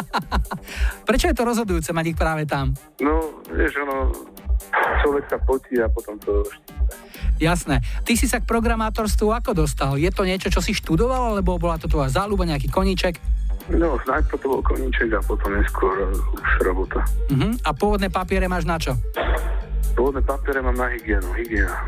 Prečo 1.07 1.29
je 1.29 1.37
to 1.37 1.45
rozhodujúce 1.45 1.93
mať 1.93 2.05
ich 2.09 2.17
práve 2.17 2.49
tam? 2.49 2.73
No, 2.97 3.45
vieš, 3.53 3.77
ono, 3.85 4.09
človek 5.05 5.29
sa 5.29 5.37
potí 5.45 5.77
a 5.77 5.85
potom 5.85 6.17
to... 6.17 6.41
Jasné. 7.37 7.85
Ty 8.01 8.13
si 8.17 8.25
sa 8.25 8.41
k 8.41 8.49
programátorstvu 8.49 9.29
ako 9.29 9.53
dostal? 9.53 9.93
Je 10.01 10.09
to 10.09 10.25
niečo, 10.25 10.49
čo 10.49 10.63
si 10.63 10.73
študoval, 10.73 11.37
alebo 11.37 11.61
bola 11.61 11.77
to 11.77 11.85
tvoja 11.85 12.09
záľuba, 12.09 12.49
nejaký 12.49 12.73
koníček? 12.73 13.21
No, 13.69 13.97
najprv 14.01 14.37
to 14.41 14.47
bol 14.49 14.61
koníček 14.61 15.09
a 15.13 15.21
potom 15.21 15.53
neskôr 15.53 16.09
už 16.13 16.49
robota. 16.65 17.01
Uh-huh. 17.29 17.53
A 17.65 17.69
pôvodné 17.73 18.09
papiere 18.09 18.45
máš 18.49 18.65
na 18.65 18.77
čo? 18.81 18.97
Pôvodné 19.93 20.21
papiere 20.25 20.65
mám 20.65 20.77
na 20.77 20.89
hygienu, 20.89 21.29
hygiena. 21.33 21.85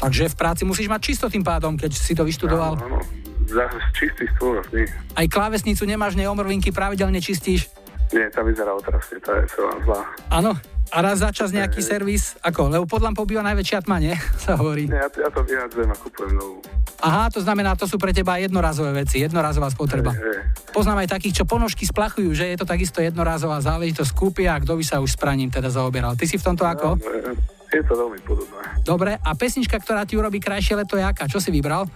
Takže 0.00 0.32
v 0.32 0.38
práci 0.38 0.62
musíš 0.64 0.88
mať 0.88 1.00
čisto 1.02 1.26
tým 1.26 1.44
pádom, 1.44 1.76
keď 1.76 1.92
si 1.92 2.16
to 2.16 2.24
vyštudoval. 2.24 2.78
Áno, 2.78 2.98
áno. 2.98 3.20
Za, 3.48 3.64
čistý 3.96 4.28
stôl, 4.36 4.60
nie. 4.74 4.84
Aj 5.16 5.26
klávesnicu 5.30 5.88
nemáš, 5.88 6.18
neomrvinky 6.18 6.74
pravidelne 6.74 7.22
čistíš. 7.22 7.70
Nie, 8.10 8.26
tá 8.28 8.42
vyzerá 8.42 8.74
otrasne, 8.74 9.22
tá 9.22 9.38
je 9.38 9.46
celá 9.54 9.74
zlá. 9.86 10.02
Áno? 10.34 10.52
A 10.90 10.98
raz 11.06 11.22
za 11.22 11.30
čas 11.30 11.54
nejaký 11.54 11.78
servis, 11.86 12.34
ako? 12.42 12.66
Lebo 12.66 12.82
pod 12.82 12.98
lampou 12.98 13.22
býva 13.22 13.46
najväčšia 13.46 13.86
tma, 13.86 14.02
nie? 14.02 14.10
Sa 14.44 14.58
hovorí. 14.58 14.90
Ne, 14.90 14.98
ja, 14.98 15.06
ja 15.06 15.28
to 15.30 15.46
vyhadzujem 15.46 15.86
a 15.86 15.96
kúpujem 15.96 16.34
novú. 16.34 16.58
Aha, 17.00 17.30
to 17.30 17.38
znamená, 17.40 17.78
to 17.78 17.86
sú 17.86 17.96
pre 17.96 18.10
teba 18.10 18.42
jednorazové 18.42 19.06
veci, 19.06 19.22
jednorazová 19.22 19.70
spotreba. 19.70 20.10
Hej, 20.12 20.42
Poznám 20.74 21.06
aj 21.06 21.16
takých, 21.16 21.42
čo 21.42 21.44
ponožky 21.46 21.86
splachujú, 21.86 22.34
že 22.34 22.50
je 22.50 22.58
to 22.58 22.66
takisto 22.66 22.98
jednorazová 22.98 23.62
záležitosť, 23.62 24.10
kúpia 24.12 24.58
a 24.58 24.60
kto 24.60 24.74
by 24.74 24.84
sa 24.84 24.98
už 24.98 25.14
s 25.14 25.18
praním 25.18 25.48
teda 25.48 25.70
zaoberal. 25.70 26.18
Ty 26.18 26.26
si 26.26 26.36
v 26.36 26.44
tomto 26.44 26.66
ako? 26.66 26.98
hej. 26.98 27.38
Je 27.70 27.86
to 27.86 27.94
veľmi 27.94 28.18
podobné. 28.26 28.82
Dobre, 28.82 29.14
a 29.14 29.30
pesnička, 29.38 29.78
ktorá 29.78 30.02
ti 30.02 30.18
urobí 30.18 30.42
krajšie 30.42 30.74
leto, 30.74 30.98
je 30.98 31.06
aká? 31.06 31.30
Čo 31.30 31.38
si 31.38 31.54
vybral? 31.54 31.86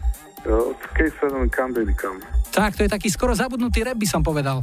Od 0.44 0.76
K7 0.92 1.48
Come 1.48 1.72
Baby 1.72 1.94
Come. 1.96 2.20
Tak, 2.52 2.76
to 2.76 2.84
je 2.84 2.90
taký 2.92 3.08
skoro 3.08 3.32
zabudnutý 3.32 3.82
rap, 3.82 3.96
by 3.96 4.06
som 4.06 4.20
povedal. 4.20 4.60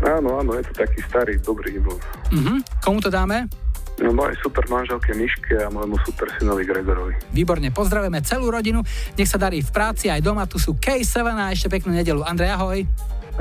Áno, 0.00 0.38
áno, 0.40 0.54
je 0.56 0.64
to 0.70 0.72
taký 0.78 1.02
starý, 1.04 1.36
dobrý 1.42 1.76
blues. 1.78 2.02
Mhm. 2.32 2.64
Komu 2.80 2.98
to 3.02 3.10
dáme? 3.10 3.50
No 3.98 4.14
mojej 4.14 4.38
super 4.38 4.62
manželke 4.70 5.10
Miške 5.10 5.58
a 5.58 5.66
môjmu 5.74 5.98
super 6.06 6.30
synovi 6.38 6.62
Gregorovi. 6.62 7.18
Výborne, 7.34 7.74
pozdravujeme 7.74 8.22
celú 8.22 8.46
rodinu, 8.46 8.86
nech 9.18 9.26
sa 9.26 9.42
darí 9.42 9.58
v 9.58 9.70
práci 9.74 10.06
aj 10.06 10.22
doma, 10.22 10.46
tu 10.46 10.54
sú 10.54 10.78
K7 10.78 11.26
a 11.34 11.50
ešte 11.50 11.66
peknú 11.66 11.90
nedelu. 11.90 12.22
Andrej, 12.22 12.54
ahoj. 12.54 12.86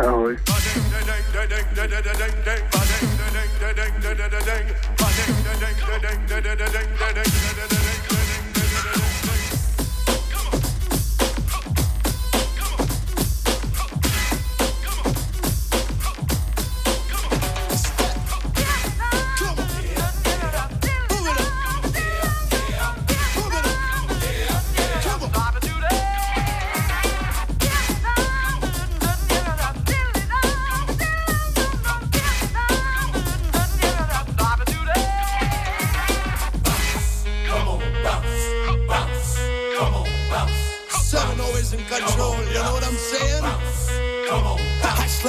Ahoj. 0.01 0.33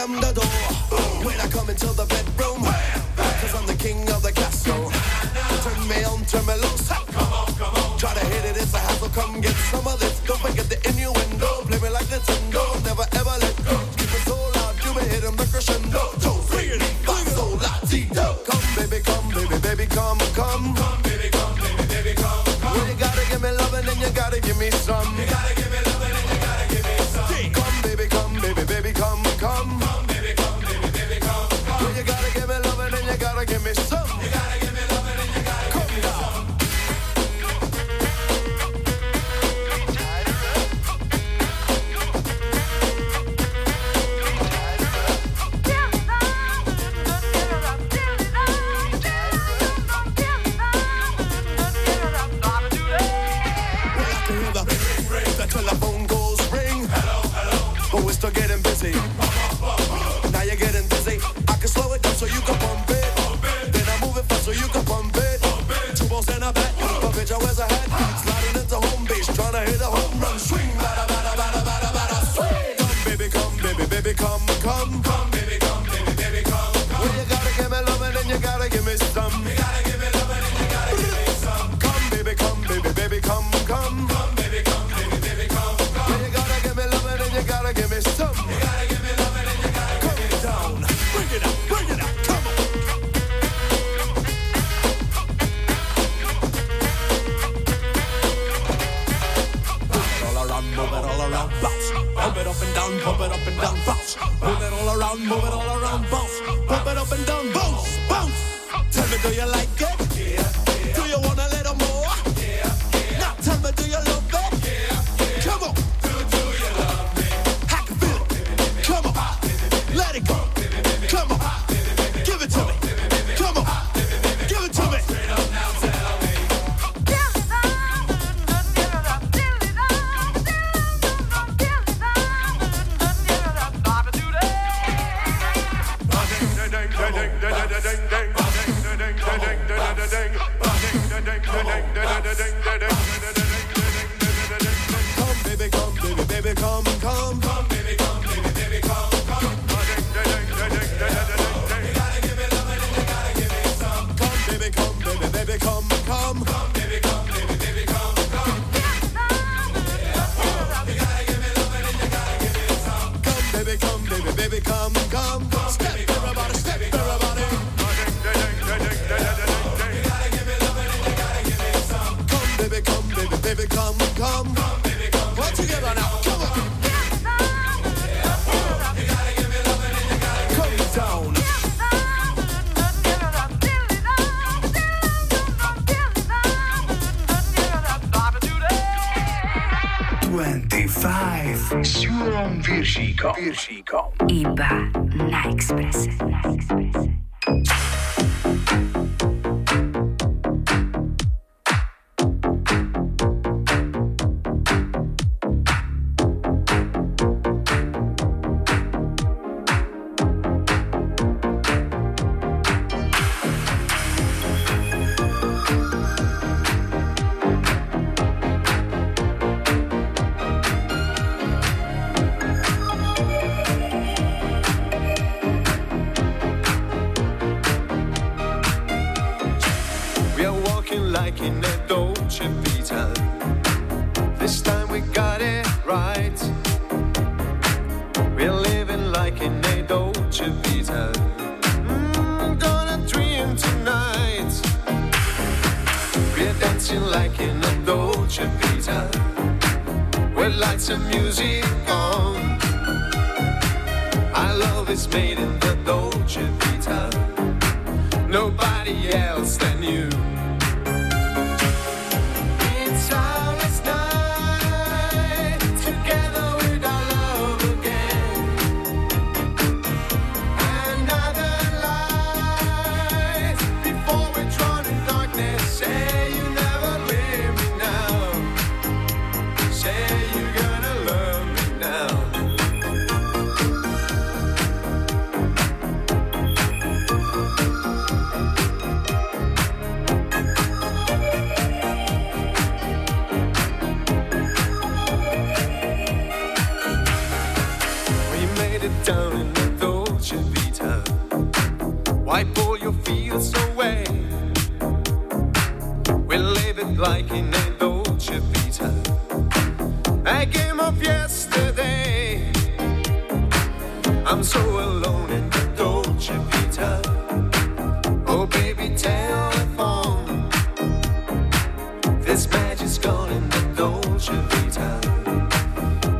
Slam 0.08 0.20
the 0.20 0.32
door 0.40 1.24
when 1.24 1.40
I 1.40 1.48
come 1.48 1.68
into 1.70 1.86
the 1.86 2.04
bedroom. 2.06 2.62
Cause 3.40 3.54
I'm 3.54 3.66
the 3.66 3.74
king 3.74 4.08
of 4.10 4.22
the 4.22 4.32
castle. 4.32 4.90
Turn 5.62 5.88
me 5.88 6.04
on, 6.04 6.24
turn 6.24 6.46
me 6.46 6.54
loose. 6.54 6.88
Come 6.88 7.32
on, 7.32 7.46
come 7.54 7.74
on. 7.74 7.98
Try 7.98 8.14
to 8.14 8.24
hit 8.26 8.44
it, 8.44 8.56
it's 8.56 8.74
a 8.74 8.78
hassle. 8.78 9.08
Come 9.08 9.40
get 9.40 9.54
some 9.70 9.86
of 9.86 10.00
this. 10.00 10.20
Don't 10.20 10.40
forget 10.40 10.67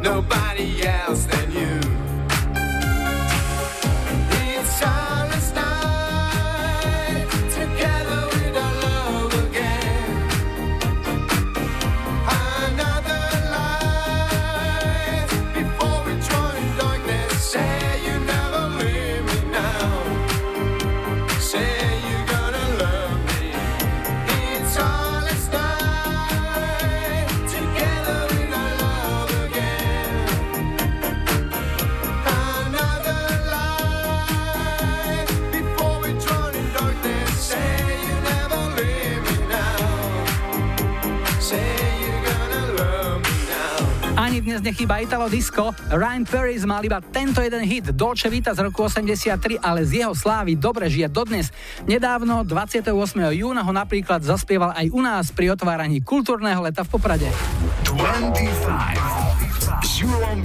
nobody 0.09 0.87
else 0.87 1.27
than 1.27 1.53
you. 1.53 1.88
dnes 44.59 44.75
nechýba 44.75 44.99
Italo 44.99 45.31
Disco. 45.31 45.71
Ryan 45.87 46.27
Paris 46.27 46.67
mal 46.67 46.83
iba 46.83 46.99
tento 46.99 47.39
jeden 47.39 47.63
hit, 47.63 47.95
Dolce 47.95 48.27
Vita 48.27 48.51
z 48.59 48.67
roku 48.67 48.83
83, 48.91 49.55
ale 49.63 49.87
z 49.87 50.03
jeho 50.03 50.11
slávy 50.19 50.59
dobre 50.59 50.91
žije 50.91 51.07
dodnes. 51.07 51.55
Nedávno, 51.87 52.43
28. 52.43 52.91
júna, 53.39 53.63
ho 53.63 53.71
napríklad 53.71 54.19
zaspieval 54.19 54.75
aj 54.75 54.91
u 54.91 54.99
nás 54.99 55.31
pri 55.31 55.55
otváraní 55.55 56.03
kultúrneho 56.03 56.59
leta 56.59 56.83
v 56.83 56.91
Poprade. 56.91 57.31
25 57.87 59.79
s 59.79 60.03
Júlom 60.03 60.43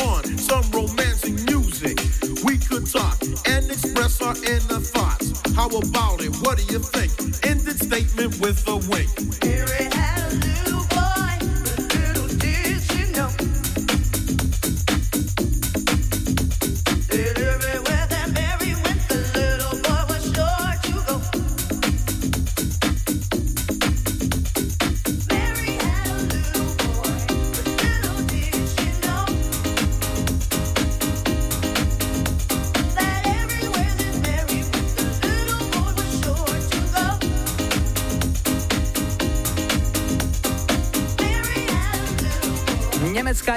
on. 0.00 0.25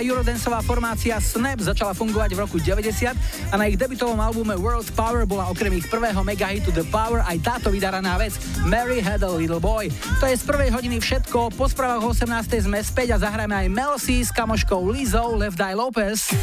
Eurodanceová 0.09 0.65
formácia 0.65 1.13
Snap 1.21 1.61
začala 1.61 1.93
fungovať 1.93 2.33
v 2.33 2.39
roku 2.41 2.57
90 2.57 3.13
a 3.49 3.55
na 3.55 3.69
ich 3.69 3.77
debutovom 3.77 4.17
albume 4.17 4.57
World 4.57 4.89
Power 4.97 5.29
bola 5.29 5.45
okrem 5.53 5.77
ich 5.77 5.85
prvého 5.85 6.25
megahitu 6.25 6.73
The 6.73 6.81
Power 6.89 7.21
aj 7.21 7.37
táto 7.45 7.67
vydaraná 7.69 8.17
vec 8.17 8.33
Mary 8.65 8.97
Had 8.97 9.21
a 9.21 9.29
Little 9.29 9.61
Boy. 9.61 9.93
To 10.17 10.25
je 10.25 10.33
z 10.33 10.43
prvej 10.49 10.73
hodiny 10.73 10.97
všetko, 10.97 11.53
po 11.53 11.69
správach 11.69 12.01
18. 12.01 12.65
sme 12.65 12.81
späť 12.81 13.15
a 13.15 13.17
zahrajeme 13.21 13.53
aj 13.53 13.67
Mel 13.69 13.93
C 14.01 14.25
s 14.25 14.33
kamoškou 14.33 14.89
Lizzo, 14.89 15.37
Left 15.37 15.61
Eye 15.61 15.77
Lopez. 15.77 16.33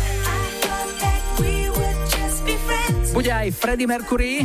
Bude 3.11 3.33
aj 3.33 3.49
Freddie 3.57 3.89
Mercury. 3.91 4.45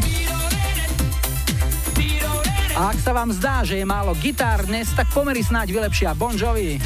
A 2.72 2.96
ak 2.96 2.98
sa 3.04 3.12
vám 3.12 3.30
zdá, 3.36 3.68
že 3.68 3.78
je 3.78 3.86
málo 3.86 4.16
gitár 4.16 4.64
dnes, 4.64 4.88
tak 4.96 5.12
pomery 5.12 5.44
snáď 5.44 5.76
vylepšia 5.76 6.16
Bon 6.16 6.32
Jovi. 6.32 6.80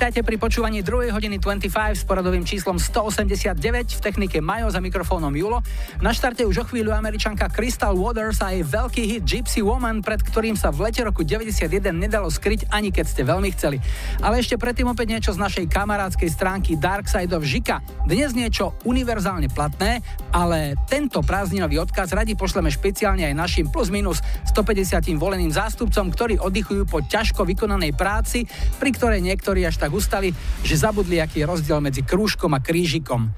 Vítajte 0.00 0.24
pri 0.24 0.40
počúvaní 0.40 0.80
2. 0.80 1.12
hodiny 1.12 1.36
25 1.36 1.68
s 1.92 2.08
poradovým 2.08 2.40
číslom 2.40 2.80
189 2.80 3.52
v 3.52 4.00
technike 4.00 4.40
Majo 4.40 4.72
za 4.72 4.80
mikrofónom 4.80 5.28
Julo. 5.36 5.60
Na 6.00 6.16
štarte 6.16 6.48
už 6.48 6.56
o 6.56 6.64
chvíľu 6.64 6.96
američanka 6.96 7.52
Crystal 7.52 7.92
Waters 7.92 8.40
a 8.40 8.56
jej 8.56 8.64
veľký 8.64 9.02
hit 9.04 9.20
Gypsy 9.20 9.60
Woman, 9.60 10.00
pred 10.00 10.24
ktorým 10.24 10.56
sa 10.56 10.72
v 10.72 10.88
lete 10.88 11.04
roku 11.04 11.20
91 11.20 11.68
nedalo 11.92 12.32
skryť 12.32 12.72
ani 12.72 12.88
keď 12.88 13.04
ste 13.04 13.20
veľmi 13.20 13.52
chceli. 13.52 13.76
Ale 14.24 14.40
ešte 14.40 14.56
predtým 14.56 14.88
opäť 14.88 15.12
niečo 15.12 15.36
z 15.36 15.44
našej 15.44 15.68
kamarádskej 15.68 16.32
stránky 16.32 16.80
Dark 16.80 17.04
Side 17.04 17.36
of 17.36 17.44
Žika. 17.44 17.84
Dnes 18.08 18.32
niečo 18.32 18.72
univerzálne 18.88 19.52
platné, 19.52 20.00
ale 20.32 20.72
tento 20.88 21.20
prázdninový 21.20 21.84
odkaz 21.84 22.16
radi 22.16 22.32
pošleme 22.32 22.72
špeciálne 22.72 23.28
aj 23.28 23.36
našim 23.36 23.68
plus 23.68 23.92
minus 23.92 24.24
150 24.48 25.04
voleným 25.20 25.52
zástupcom, 25.52 26.08
ktorí 26.16 26.40
oddychujú 26.40 26.88
po 26.88 27.04
ťažko 27.04 27.44
vykonanej 27.44 27.92
práci, 27.92 28.48
pri 28.80 28.88
ktorej 28.96 29.20
niektorí 29.20 29.68
až 29.68 29.76
tak 29.76 29.92
ustali, 29.92 30.32
že 30.64 30.80
zabudli, 30.80 31.20
aký 31.20 31.44
je 31.44 31.50
rozdiel 31.52 31.84
medzi 31.84 32.00
krúžkom 32.00 32.56
a 32.56 32.64
krížikom. 32.64 33.28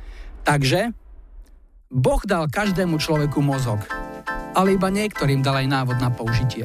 Takže 0.46 1.01
Boh 1.92 2.24
dal 2.24 2.48
každému 2.48 2.96
človeku 2.96 3.44
mozog, 3.44 3.84
ale 4.56 4.80
iba 4.80 4.88
niektorým 4.88 5.44
dal 5.44 5.60
aj 5.60 5.68
návod 5.68 6.00
na 6.00 6.08
použitie. 6.08 6.64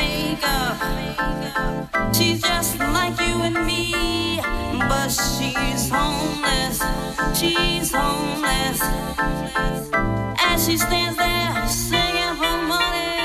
Makeup. 0.00 0.76
She's 2.14 2.40
just 2.42 2.78
like 2.78 3.16
you 3.20 3.34
and 3.48 3.58
me, 3.66 4.40
but 4.90 5.10
she's 5.10 5.82
homeless. 5.98 6.78
She's 7.38 7.92
homeless. 7.92 8.80
As 10.48 10.58
she 10.66 10.76
stands 10.76 11.16
there 11.16 11.68
singing 11.68 12.34
for 12.40 12.56
money, 12.74 13.19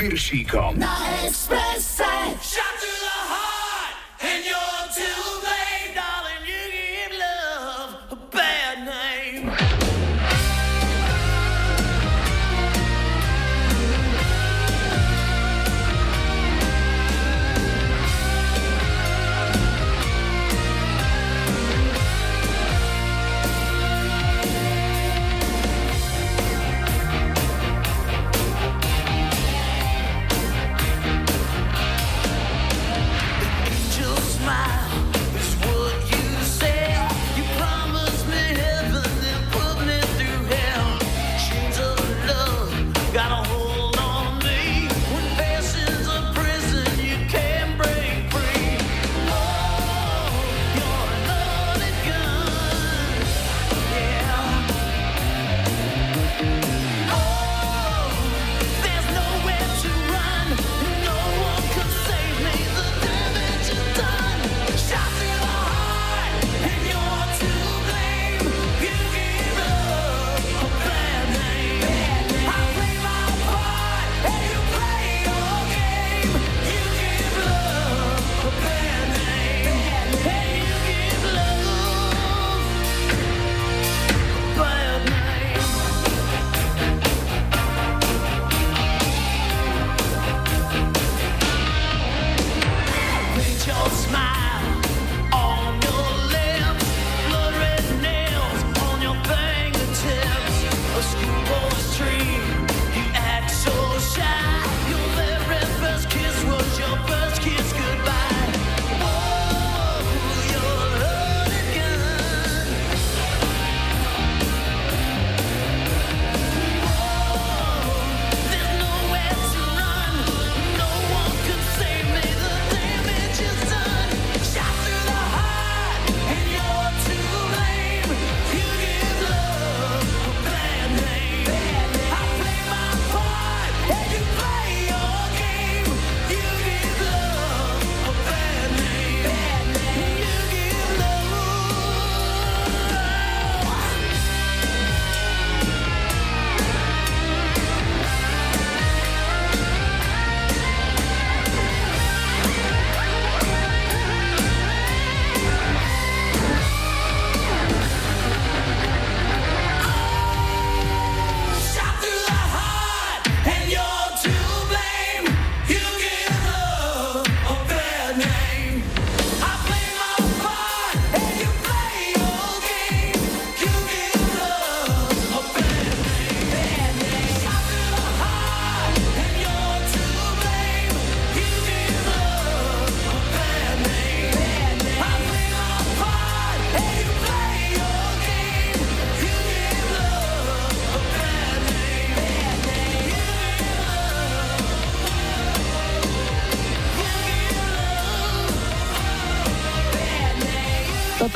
Piršíkom. 0.00 0.78
Na 0.80 0.96
Expresse. 1.28 2.09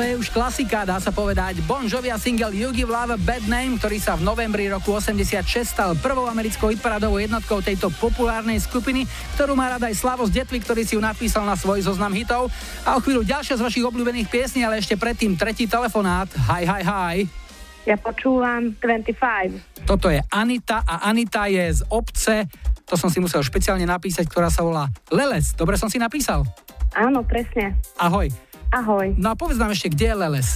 Je 0.04 0.20
už 0.20 0.28
klasika, 0.28 0.84
dá 0.84 1.00
sa 1.00 1.08
povedať. 1.08 1.64
Bon 1.64 1.80
Jovi 1.88 2.12
a 2.12 2.20
single 2.20 2.52
You 2.52 2.74
Give 2.76 2.90
Love 2.90 3.16
Bad 3.24 3.48
Name, 3.48 3.80
ktorý 3.80 3.96
sa 3.96 4.20
v 4.20 4.26
novembri 4.26 4.68
roku 4.68 4.92
86 4.92 5.40
stal 5.64 5.96
prvou 5.96 6.28
americkou 6.28 6.68
hitparádovou 6.68 7.16
jednotkou 7.16 7.64
tejto 7.64 7.88
populárnej 7.96 8.60
skupiny, 8.60 9.08
ktorú 9.38 9.56
má 9.56 9.72
rada 9.72 9.88
aj 9.88 9.96
Slavo 9.96 10.28
z 10.28 10.42
Detvy, 10.42 10.60
ktorý 10.60 10.82
si 10.84 10.96
ju 10.96 11.00
napísal 11.00 11.48
na 11.48 11.56
svoj 11.56 11.84
zoznam 11.88 12.12
hitov. 12.12 12.52
A 12.84 12.96
o 12.96 13.00
chvíľu 13.00 13.24
ďalšia 13.24 13.56
z 13.56 13.64
vašich 13.64 13.86
obľúbených 13.86 14.28
piesní, 14.28 14.60
ale 14.60 14.76
ešte 14.76 14.98
predtým 15.00 15.40
tretí 15.40 15.64
telefonát. 15.64 16.28
Hi, 16.52 16.68
hi, 16.68 16.82
hi. 16.84 17.16
Ja 17.88 17.96
počúvam 17.96 18.76
25. 18.80 19.84
Toto 19.88 20.12
je 20.12 20.20
Anita 20.32 20.84
a 20.84 21.08
Anita 21.08 21.48
je 21.48 21.80
z 21.80 21.80
obce, 21.92 22.48
to 22.84 23.00
som 23.00 23.08
si 23.08 23.20
musel 23.20 23.40
špeciálne 23.40 23.88
napísať, 23.88 24.28
ktorá 24.28 24.52
sa 24.52 24.64
volá 24.64 24.88
Leles. 25.08 25.56
Dobre 25.56 25.80
som 25.80 25.88
si 25.88 25.96
napísal? 25.96 26.44
Áno, 26.92 27.24
presne. 27.24 27.76
Ahoj. 27.96 28.28
Ahoj. 28.74 29.14
No 29.14 29.30
a 29.30 29.38
povedz 29.38 29.62
nám 29.62 29.70
ešte, 29.70 29.94
kde 29.94 30.10
je 30.10 30.16
Leles? 30.18 30.48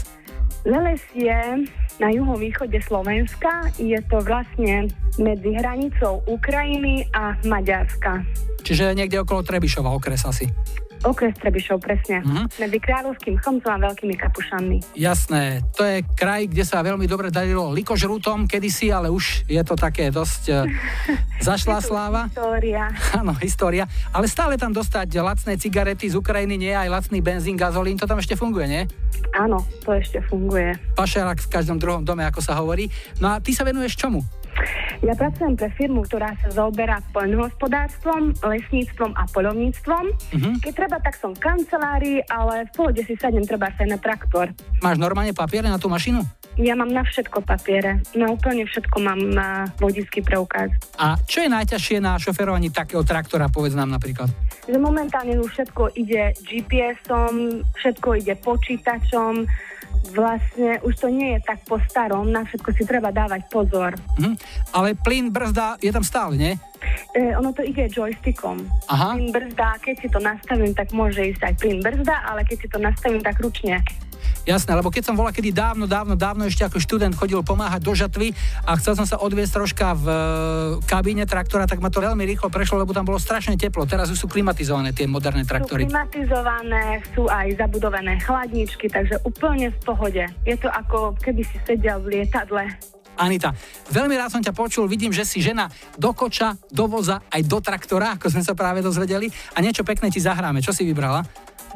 Leles 0.66 1.02
je 1.14 1.70
na 2.02 2.10
juhovýchode 2.10 2.74
Slovenska. 2.82 3.70
Je 3.78 3.94
to 4.10 4.18
vlastne 4.26 4.90
medzi 5.22 5.54
hranicou 5.54 6.26
Ukrajiny 6.26 7.06
a 7.14 7.38
Maďarska. 7.46 8.26
Čiže 8.66 8.98
niekde 8.98 9.22
okolo 9.22 9.46
Trebišova 9.46 9.94
okres 9.94 10.26
asi. 10.26 10.50
Okres 11.06 11.34
Trebišov, 11.38 11.78
presne. 11.78 12.22
Mhm. 12.24 12.42
Medzi 12.58 12.78
Kráľovským 12.82 13.36
chomcom 13.38 13.70
a 13.70 13.78
Veľkými 13.78 14.16
kapušanmi. 14.18 14.78
Jasné, 14.98 15.62
to 15.76 15.86
je 15.86 16.02
kraj, 16.18 16.50
kde 16.50 16.64
sa 16.66 16.82
veľmi 16.82 17.06
dobre 17.06 17.30
darilo 17.30 17.70
likožrútom 17.70 18.50
kedysi, 18.50 18.90
ale 18.90 19.12
už 19.12 19.46
je 19.46 19.62
to 19.62 19.78
také 19.78 20.10
dosť 20.10 20.42
uh, 20.50 20.66
zašlá 21.48 21.78
sláva. 21.78 22.26
História. 22.32 22.90
Áno, 23.20 23.32
história. 23.38 23.84
Ale 24.10 24.26
stále 24.26 24.58
tam 24.58 24.74
dostať 24.74 25.08
lacné 25.22 25.54
cigarety 25.60 26.10
z 26.10 26.18
Ukrajiny, 26.18 26.58
nie 26.58 26.74
aj 26.74 26.90
lacný 26.90 27.22
benzín, 27.22 27.54
gazolín, 27.54 27.98
to 27.98 28.08
tam 28.08 28.18
ešte 28.18 28.34
funguje, 28.34 28.66
nie? 28.66 28.82
Áno, 29.36 29.62
to 29.84 29.94
ešte 29.94 30.18
funguje. 30.26 30.74
Pašerak 30.96 31.42
v 31.44 31.52
každom 31.52 31.78
druhom 31.78 32.02
dome, 32.02 32.24
ako 32.24 32.40
sa 32.42 32.56
hovorí. 32.58 32.90
No 33.22 33.34
a 33.34 33.42
ty 33.42 33.54
sa 33.54 33.62
venuješ 33.62 33.98
čomu? 33.98 34.24
Ja 35.02 35.14
pracujem 35.14 35.54
pre 35.54 35.70
firmu, 35.78 36.02
ktorá 36.04 36.34
sa 36.42 36.50
zaoberá 36.50 36.98
poľnohospodárstvom, 37.14 38.42
lesníctvom 38.42 39.14
a 39.14 39.24
poľovníctvom. 39.30 40.04
Mhm. 40.34 40.50
Keď 40.64 40.72
treba, 40.74 40.98
tak 40.98 41.14
som 41.16 41.32
v 41.32 41.40
kancelárii, 41.40 42.18
ale 42.26 42.66
v 42.66 42.70
pohode 42.74 43.02
si 43.06 43.14
sadnem 43.14 43.46
treba 43.46 43.70
sa 43.78 43.86
aj 43.86 43.90
na 43.94 43.98
traktor. 43.98 44.50
Máš 44.82 44.98
normálne 44.98 45.30
papiere 45.30 45.70
na 45.70 45.78
tú 45.78 45.86
mašinu? 45.86 46.26
Ja 46.58 46.74
mám 46.74 46.90
na 46.90 47.06
všetko 47.06 47.46
papiere. 47.46 48.02
Na 48.18 48.34
úplne 48.34 48.66
všetko 48.66 48.98
mám 48.98 49.20
na 49.30 49.70
vodický 49.78 50.26
preukaz. 50.26 50.74
A 50.98 51.14
čo 51.22 51.46
je 51.46 51.48
najťažšie 51.54 52.02
na 52.02 52.18
šoferovaní 52.18 52.74
takého 52.74 53.06
traktora, 53.06 53.46
povedz 53.46 53.78
nám 53.78 53.94
napríklad? 53.94 54.26
Že 54.66 54.82
momentálne 54.82 55.38
už 55.38 55.54
všetko 55.54 55.94
ide 55.94 56.34
GPS-om, 56.42 57.62
všetko 57.78 58.08
ide 58.18 58.34
počítačom, 58.42 59.46
vlastne 60.14 60.80
už 60.82 60.94
to 60.98 61.08
nie 61.08 61.36
je 61.36 61.40
tak 61.44 61.62
po 61.66 61.76
starom, 61.86 62.30
na 62.30 62.44
všetko 62.44 62.70
si 62.74 62.82
treba 62.88 63.12
dávať 63.12 63.46
pozor. 63.52 63.94
Mhm. 64.18 64.34
Ale 64.74 64.94
plyn, 64.98 65.30
brzda 65.30 65.78
je 65.82 65.90
tam 65.92 66.04
stále, 66.04 66.34
nie? 66.38 66.52
E, 67.14 67.34
ono 67.34 67.50
to 67.52 67.62
ide 67.66 67.90
joystickom. 67.90 68.64
Aha. 68.88 69.18
Plyn 69.18 69.34
brzda, 69.34 69.82
keď 69.82 69.94
si 69.98 70.08
to 70.08 70.18
nastavím, 70.22 70.72
tak 70.72 70.94
môže 70.94 71.20
ísť 71.20 71.42
aj 71.42 71.54
plyn 71.58 71.78
brzda, 71.82 72.16
ale 72.30 72.46
keď 72.46 72.56
si 72.62 72.68
to 72.70 72.78
nastavím, 72.78 73.22
tak 73.22 73.36
ručne. 73.42 73.82
Jasné, 74.48 74.72
lebo 74.72 74.88
keď 74.88 75.12
som 75.12 75.16
bola 75.16 75.28
kedy 75.28 75.52
dávno, 75.52 75.84
dávno, 75.84 76.16
dávno 76.16 76.48
ešte 76.48 76.64
ako 76.64 76.80
študent 76.80 77.12
chodil 77.12 77.40
pomáhať 77.44 77.84
do 77.84 77.92
žatvy 77.92 78.32
a 78.64 78.80
chcel 78.80 78.96
som 78.96 79.04
sa 79.04 79.20
odviesť 79.20 79.52
troška 79.60 79.92
v 79.92 80.06
e, 80.08 80.18
kabíne 80.88 81.28
traktora, 81.28 81.68
tak 81.68 81.84
ma 81.84 81.92
to 81.92 82.00
veľmi 82.00 82.24
rýchlo 82.24 82.48
prešlo, 82.48 82.80
lebo 82.80 82.96
tam 82.96 83.04
bolo 83.04 83.20
strašne 83.20 83.60
teplo. 83.60 83.84
Teraz 83.84 84.08
už 84.08 84.16
sú 84.16 84.26
klimatizované 84.26 84.96
tie 84.96 85.04
moderné 85.04 85.44
Sú 85.44 85.52
traktory. 85.52 85.84
klimatizované, 85.84 87.04
sú 87.12 87.28
aj 87.28 87.60
zabudované 87.60 88.16
chladničky, 88.24 88.88
takže 88.88 89.20
úplne 89.28 89.68
v 89.68 89.78
pohode. 89.84 90.24
Je 90.48 90.56
to 90.56 90.72
ako 90.72 91.12
keby 91.20 91.44
si 91.44 91.60
sedel 91.68 92.00
v 92.00 92.20
lietadle. 92.20 92.64
Anita, 93.18 93.50
veľmi 93.90 94.14
rád 94.14 94.30
som 94.30 94.38
ťa 94.38 94.54
počul, 94.54 94.86
vidím, 94.86 95.10
že 95.10 95.26
si 95.26 95.42
žena 95.42 95.66
do 95.98 96.14
koča, 96.14 96.54
do 96.70 96.86
voza, 96.86 97.18
aj 97.34 97.42
do 97.50 97.58
traktora, 97.58 98.14
ako 98.14 98.30
sme 98.30 98.46
sa 98.46 98.54
práve 98.54 98.78
dozvedeli 98.78 99.26
a 99.52 99.58
niečo 99.58 99.82
pekné 99.82 100.06
ti 100.06 100.22
zahráme. 100.22 100.62
Čo 100.62 100.70
si 100.70 100.86
vybrala? 100.86 101.26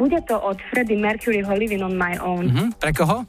Bude 0.00 0.20
to 0.24 0.36
od 0.40 0.58
Freddie 0.72 0.98
Mercuryho 0.98 1.52
Living 1.56 1.82
on 1.84 1.94
my 1.96 2.16
own. 2.20 2.48
Mhm. 2.48 2.66
Pre 2.80 2.92
koho? 2.92 3.24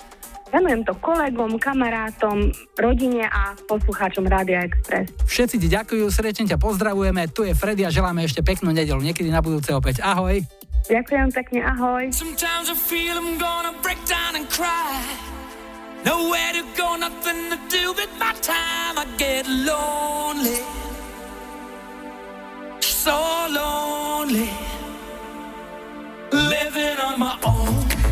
Venujem 0.54 0.86
to 0.86 0.94
kolegom, 1.02 1.58
kamarátom, 1.58 2.54
rodine 2.78 3.26
a 3.26 3.58
poslucháčom 3.66 4.22
Rádia 4.30 4.62
Express. 4.62 5.10
Všetci 5.26 5.58
ti 5.58 5.66
ďakujú, 5.66 6.06
srdečne 6.14 6.46
ťa 6.46 6.62
pozdravujeme, 6.62 7.26
tu 7.34 7.42
je 7.42 7.58
Freddy 7.58 7.82
a 7.82 7.90
želáme 7.90 8.22
ešte 8.22 8.46
peknú 8.46 8.70
nedelu, 8.70 9.02
niekedy 9.02 9.34
na 9.34 9.42
budúce 9.42 9.74
opäť. 9.74 10.06
Ahoj. 10.06 10.46
Ďakujem 10.86 11.34
pekne, 11.34 11.60
ahoj. 11.66 12.06
Sometimes 12.14 12.70
I 12.70 12.78
feel 12.78 13.18
I'm 13.18 13.42
gonna 13.42 13.74
break 13.82 13.98
down 14.06 14.38
and 14.38 14.46
cry. 14.46 15.02
Nowhere 16.06 16.54
to 16.54 16.62
go, 16.78 17.02
nothing 17.02 17.50
to 17.50 17.58
do 17.74 17.96
with 17.98 18.14
my 18.22 18.38
time. 18.46 19.02
I 19.02 19.10
get 19.18 19.50
lonely. 19.50 20.62
So 22.84 23.18
lonely. 23.50 24.52
Living 26.34 26.98
on 26.98 27.20
my 27.20 27.38
own. 27.44 28.03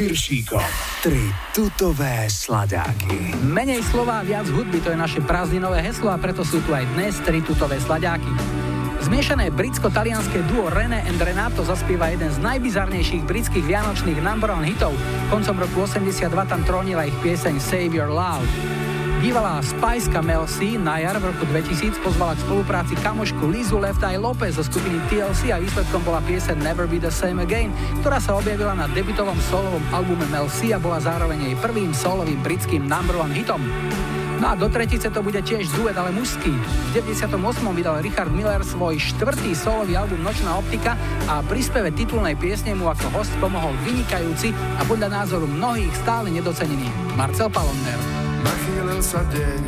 Piršíkom. 0.00 0.64
Tri 1.04 1.28
tutové 1.52 2.24
sladáky. 2.32 3.36
Menej 3.44 3.84
slova, 3.84 4.24
viac 4.24 4.48
hudby, 4.48 4.80
to 4.80 4.88
je 4.88 4.96
naše 4.96 5.20
prázdninové 5.20 5.84
heslo 5.84 6.08
a 6.08 6.16
preto 6.16 6.40
sú 6.40 6.64
tu 6.64 6.72
aj 6.72 6.88
dnes 6.96 7.20
tri 7.20 7.44
tutové 7.44 7.76
slaďáky. 7.76 8.32
Zmiešané 9.04 9.52
britsko-talianské 9.52 10.40
duo 10.48 10.72
René 10.72 11.04
and 11.04 11.20
Renato 11.20 11.60
zaspieva 11.68 12.08
jeden 12.08 12.32
z 12.32 12.40
najbizarnejších 12.40 13.28
britských 13.28 13.68
vianočných 13.68 14.24
number 14.24 14.48
one 14.48 14.64
hitov. 14.64 14.96
Koncom 15.28 15.60
roku 15.60 15.84
82 15.84 16.32
tam 16.48 16.64
trónila 16.64 17.04
ich 17.04 17.16
pieseň 17.20 17.60
Save 17.60 17.92
Your 17.92 18.08
Love. 18.08 18.79
Bývalá 19.20 19.60
spajska 19.60 20.24
Mel 20.24 20.48
C 20.48 20.80
na 20.80 20.96
jar 20.96 21.20
v 21.20 21.28
roku 21.28 21.44
2000 21.44 21.92
pozvala 22.00 22.32
k 22.32 22.40
spolupráci 22.40 22.96
kamošku 23.04 23.52
Lizu 23.52 23.76
Left 23.76 24.00
Eye 24.00 24.16
Lopez 24.16 24.56
zo 24.56 24.64
skupiny 24.64 24.96
TLC 25.12 25.52
a 25.52 25.60
výsledkom 25.60 26.00
bola 26.08 26.24
pieseň 26.24 26.56
Never 26.56 26.88
Be 26.88 26.96
The 26.96 27.12
Same 27.12 27.44
Again, 27.44 27.68
ktorá 28.00 28.16
sa 28.16 28.40
objavila 28.40 28.72
na 28.72 28.88
debutovom 28.88 29.36
solovom 29.52 29.84
albume 29.92 30.24
Mel 30.32 30.48
C 30.48 30.72
a 30.72 30.80
bola 30.80 31.04
zároveň 31.04 31.52
jej 31.52 31.54
prvým 31.60 31.92
solovým 31.92 32.40
britským 32.40 32.88
number 32.88 33.20
one 33.20 33.36
hitom. 33.36 33.60
No 34.40 34.46
a 34.48 34.54
do 34.56 34.72
tretice 34.72 35.12
to 35.12 35.20
bude 35.20 35.44
tiež 35.44 35.68
duet, 35.76 36.00
ale 36.00 36.16
mužský. 36.16 36.56
V 36.96 37.04
98. 37.04 37.28
vydal 37.76 38.00
Richard 38.00 38.32
Miller 38.32 38.64
svoj 38.64 38.96
štvrtý 38.96 39.52
solový 39.52 40.00
album 40.00 40.24
Nočná 40.24 40.56
optika 40.56 40.96
a 41.28 41.44
pri 41.44 41.60
speve 41.60 41.92
titulnej 41.92 42.40
piesne 42.40 42.72
mu 42.72 42.88
ako 42.88 43.20
host 43.20 43.36
pomohol 43.36 43.76
vynikajúci 43.84 44.56
a 44.80 44.82
podľa 44.88 45.12
názoru 45.12 45.44
mnohých 45.44 45.92
stále 45.92 46.32
nedocenený 46.32 46.88
Marcel 47.20 47.52
Palonder. 47.52 48.19
Nachýlil 48.70 49.02
sa 49.02 49.26
deň. 49.26 49.62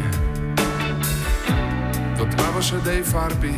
Do 2.15 2.23
tmavošedej 2.23 3.03
farby. 3.03 3.51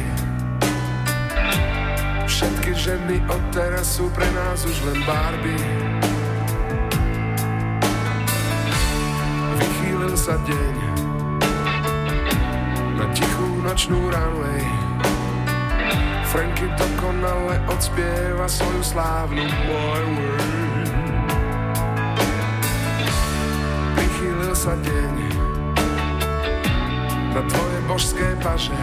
Všetky 2.24 2.72
ženy 2.72 3.20
od 3.28 3.44
teraz 3.52 4.00
sú 4.00 4.08
pre 4.16 4.24
nás 4.32 4.64
už 4.64 4.72
len 4.88 5.04
Barbie. 5.04 5.68
Vychýlil 9.60 10.16
sa 10.16 10.40
deň. 10.48 10.76
Na 12.96 13.04
tichú 13.12 13.48
nočnú 13.68 14.00
runway. 14.00 14.64
Franky 16.32 16.72
dokonale 16.72 17.60
odspieva 17.68 18.48
svoju 18.48 18.80
slávnu 18.80 19.44
Boy 19.44 20.04
Word. 20.08 20.88
Prichýlil 23.92 24.56
sa 24.56 24.72
deň 24.80 25.23
na 27.34 27.42
tvoje 27.42 27.78
božské 27.90 28.28
paže. 28.38 28.78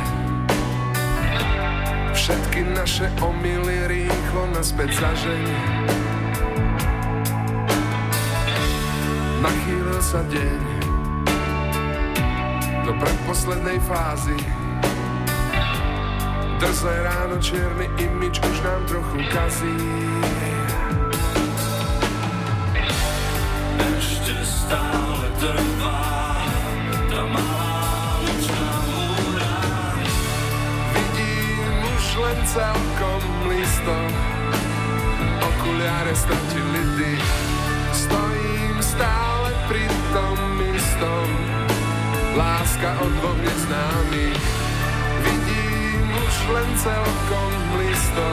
Všetky 2.12 2.76
naše 2.76 3.08
omily 3.24 3.88
rýchlo 3.88 4.52
naspäť 4.52 4.99
zažeň 4.99 5.47
Nachýlil 9.41 10.02
sa 10.06 10.22
deň 10.30 10.62
do 12.86 12.93
predposlednej 12.93 13.82
fázy. 13.89 14.38
Drzé 16.62 16.93
ráno, 17.02 17.41
čierny 17.41 17.89
imič 17.97 18.38
už 18.38 18.58
nám 18.62 18.86
trochu 18.86 19.18
kazí. 19.34 19.82
Ešte 23.97 24.34
stále 24.45 25.26
trvá 25.41 25.81
celkom 32.52 33.24
listo 33.47 33.97
Okuliare 35.39 36.12
stratili 36.12 36.84
dých. 36.99 37.32
Stojím 37.95 38.76
stále 38.84 39.56
pri 39.72 39.88
tom 40.12 40.38
istom. 40.76 41.28
Láska 42.36 42.89
od 43.04 43.12
dvoch 43.24 43.39
neznámych 43.39 44.43
Vidím 45.24 46.08
už 46.12 46.36
len 46.52 46.70
celkom 46.76 47.52
listo 47.80 48.28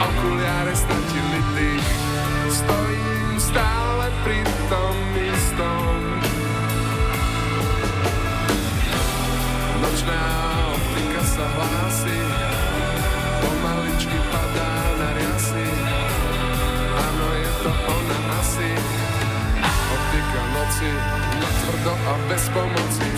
Okuliare 0.00 0.72
stratili 0.72 1.40
dých. 1.52 1.90
Stojím 2.48 3.36
stále 3.36 4.08
pri 4.24 4.40
tom 4.72 4.96
istom. 5.20 5.96
Nočná 9.84 10.24
optika 10.72 11.22
sa 11.28 11.44
hlási 11.44 12.29
Noci 20.80 20.92
Natvrdo 21.40 21.92
a 21.92 22.14
bez 22.28 22.48
pomoci. 22.48 23.08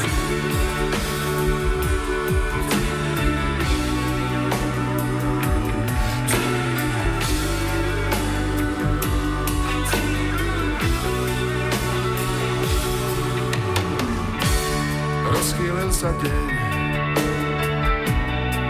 Rozchýlil 15.30 15.90
sa 15.94 16.10
deň 16.18 16.46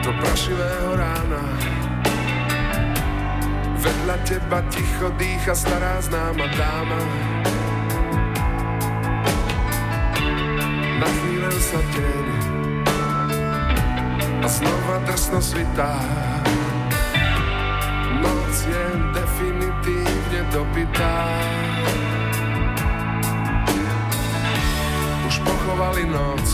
do 0.04 0.12
prašivého 0.20 0.92
rána. 1.00 1.40
Vedľa 3.80 4.16
teba 4.28 4.60
ticho 4.68 5.08
dýcha 5.16 5.56
stará 5.56 5.96
známa 6.04 6.44
dáma 6.60 7.41
drsno 15.12 15.44
svitá. 15.44 15.92
Noc 18.24 18.54
je 18.64 18.84
definitívne 19.12 20.40
dopitá 20.48 21.28
Už 25.28 25.34
pochovali 25.44 26.08
noc 26.08 26.46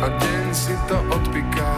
a 0.00 0.06
deň 0.08 0.46
si 0.56 0.72
to 0.88 0.96
odpiká. 1.12 1.76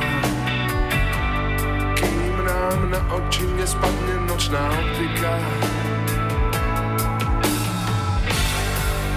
Kým 1.99 2.35
nám 2.47 2.79
na 2.95 3.03
oči 3.19 3.51
nespadne 3.59 4.31
nočná 4.31 4.63
optika. 4.63 5.35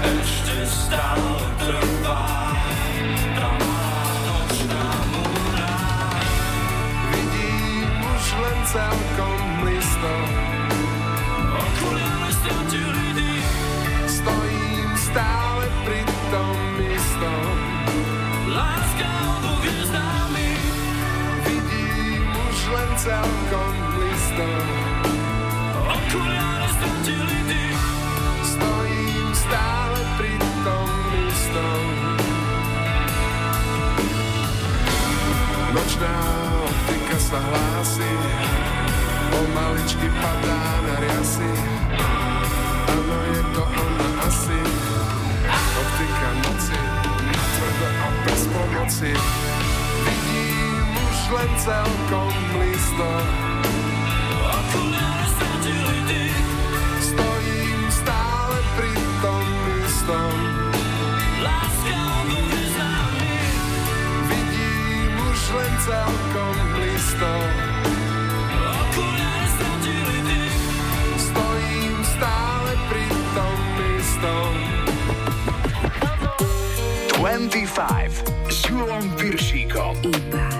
Ešte 0.10 0.58
stále 0.66 1.38
trvá 1.62 2.59
celkom 8.70 9.66
listo 9.66 10.14
Okuliare 11.58 12.30
stratili 12.38 13.08
dých. 13.18 13.50
Stojím 14.06 14.92
stále 14.94 15.66
pri 15.90 16.02
tom 16.30 16.58
istom 16.78 17.50
Láska 18.54 19.14
dvoch 19.42 19.66
neznámych. 19.66 20.66
Vidím 21.50 22.30
už 22.30 22.58
len 22.70 22.92
celkom 23.02 23.74
listo 24.06 24.50
Okuliare 25.90 26.70
stratili 26.78 27.40
dých. 27.50 27.86
Stojím 28.46 29.30
stále 29.34 30.00
pri 30.22 30.34
tom 30.62 30.90
istom 31.26 31.86
Nočná 35.74 36.18
optika 36.66 37.18
sa 37.18 37.38
hlási 37.42 38.49
Pomaličky 39.60 40.08
padá 40.24 40.64
na 40.88 40.96
riasy 41.04 41.52
Áno, 42.88 43.18
je 43.28 43.42
to 43.52 43.64
ona 43.68 44.08
asi 44.24 44.60
Optika 45.52 46.32
noci 46.48 46.80
Natvrdo 47.28 47.88
a 47.92 48.08
bez 48.24 48.42
pomoci 48.56 49.12
Vidím 50.08 50.88
už 50.96 51.20
len 51.36 51.52
celkom 51.60 52.32
listo 52.56 53.10
Okuliare 54.48 55.28
stratili 55.28 55.98
dých. 56.08 56.40
Stojím 57.04 57.82
stále 57.92 58.56
pri 58.80 58.94
tom 59.20 59.44
istom 59.84 60.36
Láska 61.44 61.96
od 62.00 62.26
dvoch 62.32 62.48
neznámych. 62.48 63.56
Vidím 64.24 65.14
už 65.20 65.40
len 65.52 65.74
celkom 65.84 66.29
25 77.30 78.26
s 78.50 78.66
Julom 78.66 79.14
Piršíkom. 79.14 80.59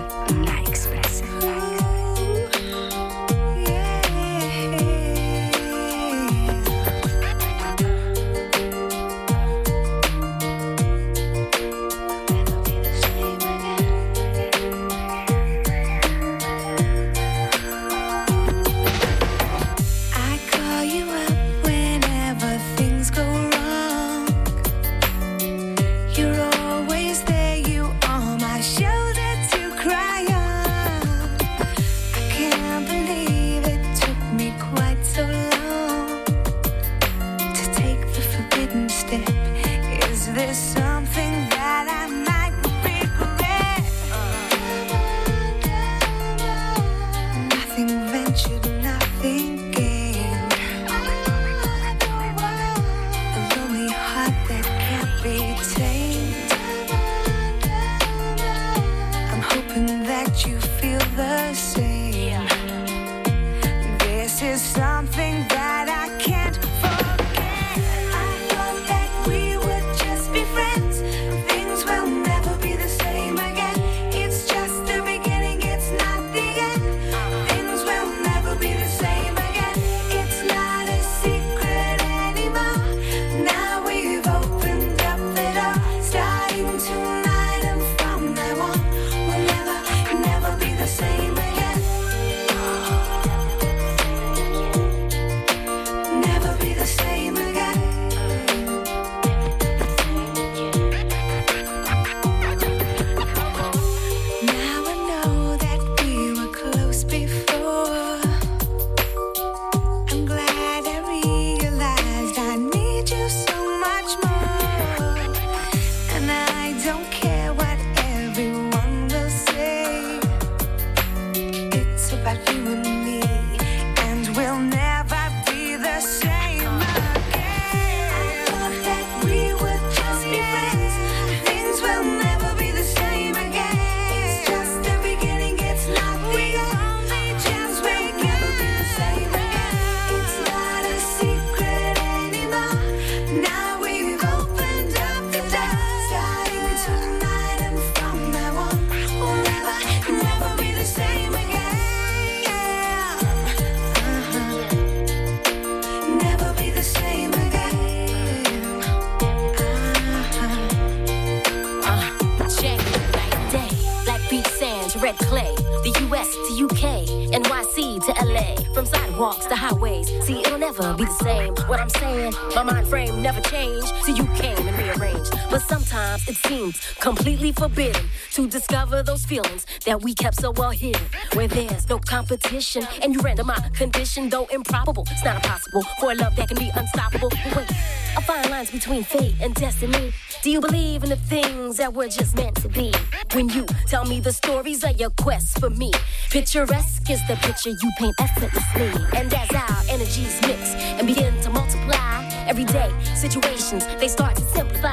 feelings 179.30 179.68
that 179.86 180.02
we 180.02 180.16
kept 180.16 180.42
so 180.42 180.50
well 180.50 180.72
hidden. 180.72 181.06
Where 181.34 181.48
there's 181.48 181.88
no 181.88 182.00
competition, 182.00 182.88
and 183.04 183.14
you 183.14 183.22
render 183.22 183.44
my 183.44 183.60
condition, 183.76 184.28
though 184.28 184.48
improbable. 184.48 185.06
It's 185.12 185.24
not 185.24 185.36
impossible 185.36 185.84
for 186.00 186.12
a 186.12 186.16
love 186.16 186.36
that 186.36 186.48
can 186.48 186.58
be 186.58 186.72
unstoppable. 186.76 187.30
Wait, 187.56 187.70
I 188.18 188.22
find 188.22 188.50
lines 188.50 188.72
between 188.72 189.04
fate 189.04 189.36
and 189.40 189.54
destiny. 189.54 190.12
Do 190.42 190.50
you 190.50 190.60
believe 190.60 191.04
in 191.04 191.10
the 191.10 191.16
things 191.16 191.78
that 191.78 191.94
were 191.94 192.08
just 192.08 192.36
meant 192.36 192.56
to 192.64 192.70
be? 192.70 192.92
When 193.34 193.50
you 193.50 193.68
tell 193.86 194.04
me 194.04 194.20
the 194.20 194.34
stories 194.34 194.84
of 194.84 195.00
your 195.00 195.12
quest 195.12 195.60
for 195.60 195.70
me, 195.70 195.92
picturesque 196.32 197.08
is 197.12 197.22
the 197.28 197.36
picture 197.36 197.70
you 197.70 197.92
paint 198.00 198.16
effortlessly. 198.20 198.92
And 199.16 199.32
as 199.32 199.52
our 199.52 199.84
energies 199.90 200.42
mix 200.42 200.74
and 200.98 201.06
begin 201.06 201.40
to 201.42 201.52
multiply, 201.52 202.28
everyday 202.48 202.92
situations 203.14 203.86
they 204.00 204.08
start 204.08 204.36
to 204.38 204.42
simplify. 204.42 204.92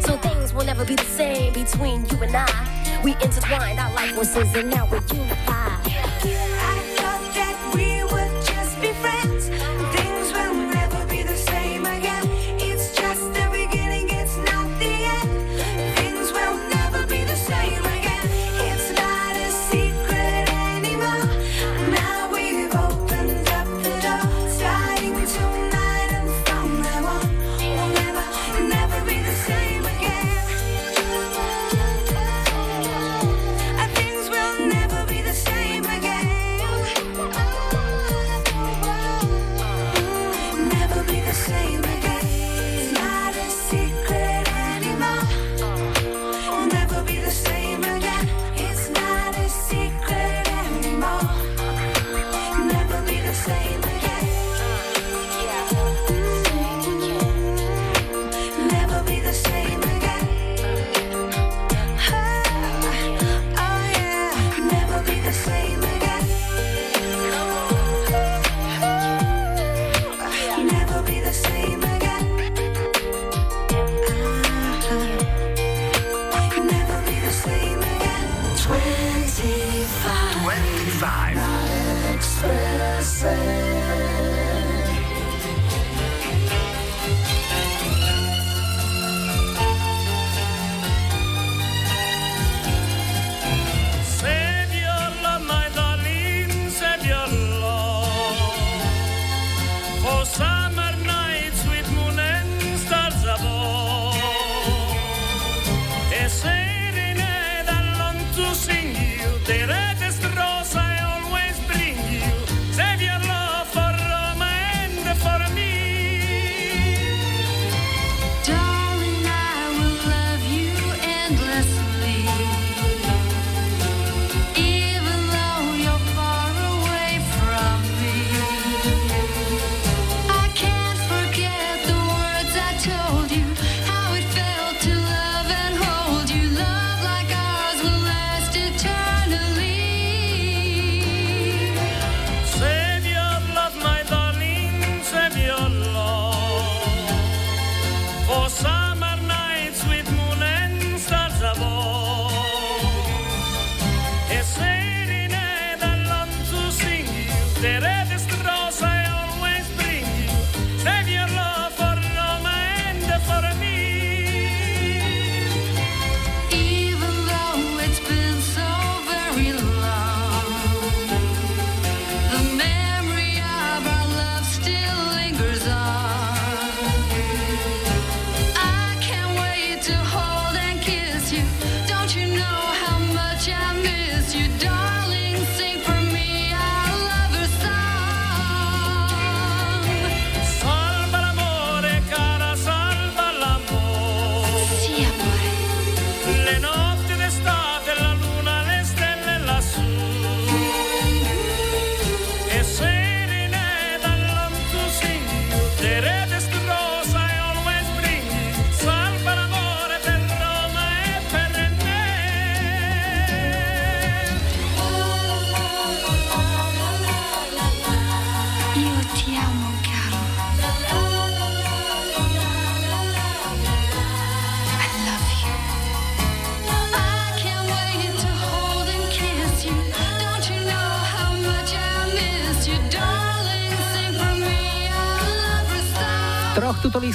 So 0.00 0.16
things 0.16 0.54
will 0.54 0.64
never 0.64 0.86
be 0.86 0.94
the 0.94 1.10
same 1.20 1.52
between 1.52 2.06
you 2.06 2.22
and 2.22 2.34
I. 2.34 2.83
We 3.04 3.12
intertwined 3.12 3.78
our 3.78 3.92
life 3.92 4.12
forces 4.14 4.54
and 4.54 4.70
now 4.70 4.88
we're 4.90 5.02
unified. 5.12 6.53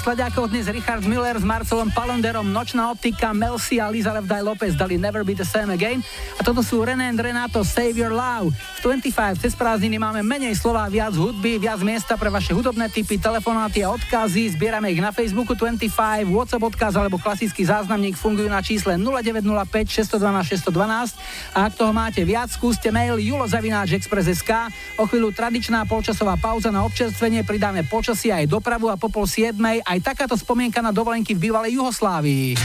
Sladiakov 0.10 0.49
dnes 0.49 0.65
Richard 0.65 1.06
Miller 1.06 1.38
s 1.38 1.45
Marcelom 1.45 1.94
Palenderom, 1.94 2.49
Nočná 2.49 2.90
optika, 2.90 3.30
Melsi 3.30 3.77
a 3.77 3.94
Liza 3.94 4.10
Levdaj 4.10 4.41
Lopez 4.41 4.73
dali 4.73 4.98
Never 4.98 5.22
Be 5.22 5.38
The 5.38 5.45
Same 5.45 5.77
Again. 5.77 6.02
A 6.34 6.41
toto 6.41 6.65
sú 6.65 6.81
René 6.81 7.14
and 7.14 7.22
Renato 7.22 7.61
Save 7.61 7.94
Your 7.94 8.18
Love. 8.18 8.49
V 8.49 8.90
25 8.90 9.38
cez 9.38 9.53
prázdniny 9.53 10.02
máme 10.02 10.26
menej 10.26 10.57
slova, 10.57 10.90
viac 10.90 11.14
hudby, 11.14 11.61
viac 11.61 11.86
miesta 11.86 12.18
pre 12.18 12.34
vaše 12.34 12.57
hudobné 12.57 12.90
typy, 12.90 13.22
telefonáty 13.22 13.86
a 13.86 13.94
odkazy. 13.94 14.57
Zbierame 14.57 14.90
ich 14.90 14.98
na 14.98 15.14
Facebooku 15.14 15.53
25, 15.53 16.26
WhatsApp 16.26 16.65
odkaz 16.65 16.98
alebo 16.98 17.22
klasický 17.22 17.69
záznamník 17.69 18.18
fungujú 18.18 18.49
na 18.49 18.65
čísle 18.65 18.98
0905 18.98 20.10
612 20.10 20.73
612. 20.73 21.53
A 21.53 21.69
ak 21.69 21.77
toho 21.77 21.94
máte 21.94 22.26
viac, 22.26 22.49
skúste 22.49 22.90
mail 22.90 23.22
julozavináčexpress.sk. 23.22 24.73
O 24.98 25.06
chvíľu 25.06 25.30
tradičná 25.38 25.86
polčasová 25.86 26.34
pauza 26.34 26.73
na 26.73 26.81
občerstvenie, 26.81 27.45
pridáme 27.45 27.86
počasie 27.86 28.34
aj 28.34 28.49
dopravu 28.49 28.90
a 28.90 28.98
po 28.98 29.14
pol 29.14 29.30
siedmej 29.30 29.86
aj 29.86 29.98
takáto 30.01 30.35
spomienka 30.35 30.81
na 30.81 30.91
dovolenky 30.91 31.35
v 31.35 31.49
bývalej 31.49 31.80
Juhoslávii. 31.80 32.57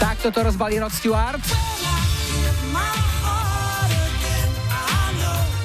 Takto 0.00 0.32
to 0.32 0.40
rozbalí 0.42 0.80
Rod 0.80 0.92
Stewart. 0.92 1.44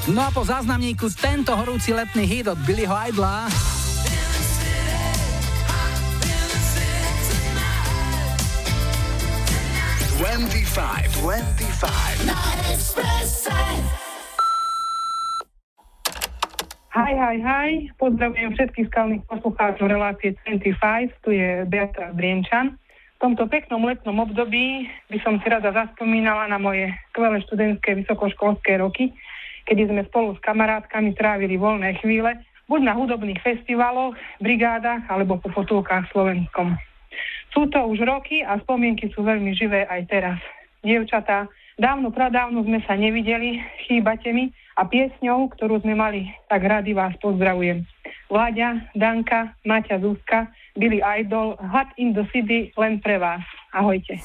No 0.05 0.21
a 0.21 0.29
po 0.29 0.45
záznamníku 0.45 1.09
tento 1.17 1.57
horúci 1.57 1.89
letný 1.89 2.29
hit 2.29 2.45
od 2.45 2.61
Billyho 2.61 2.93
Idla. 3.09 3.49
Twenty-five, 10.15 11.09
twenty-five. 11.19 12.17
Hi, 16.95 17.11
hi, 17.11 17.43
hi. 17.43 17.91
Pozdravujem 17.99 18.55
všetkých 18.55 18.87
skalných 18.87 19.27
poslucháčov 19.27 19.91
relácie 19.91 20.31
25. 20.47 21.27
Tu 21.27 21.35
je 21.35 21.67
Beata 21.67 22.15
Brienčan. 22.15 22.79
V 22.79 23.17
tomto 23.19 23.51
peknom 23.51 23.83
letnom 23.83 24.15
období 24.23 24.87
by 25.11 25.19
som 25.19 25.35
si 25.43 25.47
rada 25.51 25.75
zaspomínala 25.75 26.47
na 26.47 26.55
moje 26.55 26.87
skvelé 27.11 27.43
študentské 27.43 27.99
vysokoškolské 27.99 28.79
roky, 28.79 29.11
kedy 29.67 29.91
sme 29.91 30.07
spolu 30.07 30.39
s 30.39 30.43
kamarátkami 30.47 31.11
trávili 31.19 31.59
voľné 31.59 31.99
chvíle, 31.99 32.31
buď 32.71 32.87
na 32.87 32.95
hudobných 32.95 33.43
festivaloch, 33.43 34.15
brigádach 34.39 35.03
alebo 35.11 35.35
po 35.35 35.51
potulkách 35.51 36.07
Slovenskom. 36.15 36.79
Sú 37.51 37.67
to 37.75 37.91
už 37.91 38.07
roky 38.07 38.39
a 38.39 38.55
spomienky 38.63 39.11
sú 39.11 39.19
veľmi 39.19 39.51
živé 39.51 39.83
aj 39.91 40.01
teraz. 40.07 40.39
Dievčatá, 40.79 41.51
dávno, 41.75 42.15
pradávno 42.15 42.63
sme 42.63 42.79
sa 42.87 42.95
nevideli, 42.95 43.59
chýbate 43.83 44.31
mi 44.31 44.55
a 44.75 44.83
piesňou, 44.83 45.47
ktorú 45.55 45.79
sme 45.79 45.95
mali, 45.95 46.27
tak 46.51 46.67
rady 46.67 46.91
vás 46.91 47.15
pozdravujem. 47.23 47.87
Vláďa, 48.27 48.91
Danka, 48.91 49.55
Maťa 49.63 50.03
Zuzka, 50.03 50.51
Billy 50.75 50.99
Idol, 50.99 51.55
Hot 51.55 51.87
in 51.95 52.11
the 52.11 52.27
City 52.35 52.75
len 52.75 52.99
pre 52.99 53.15
vás. 53.15 53.43
Ahojte. 53.71 54.19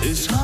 It's 0.00 0.39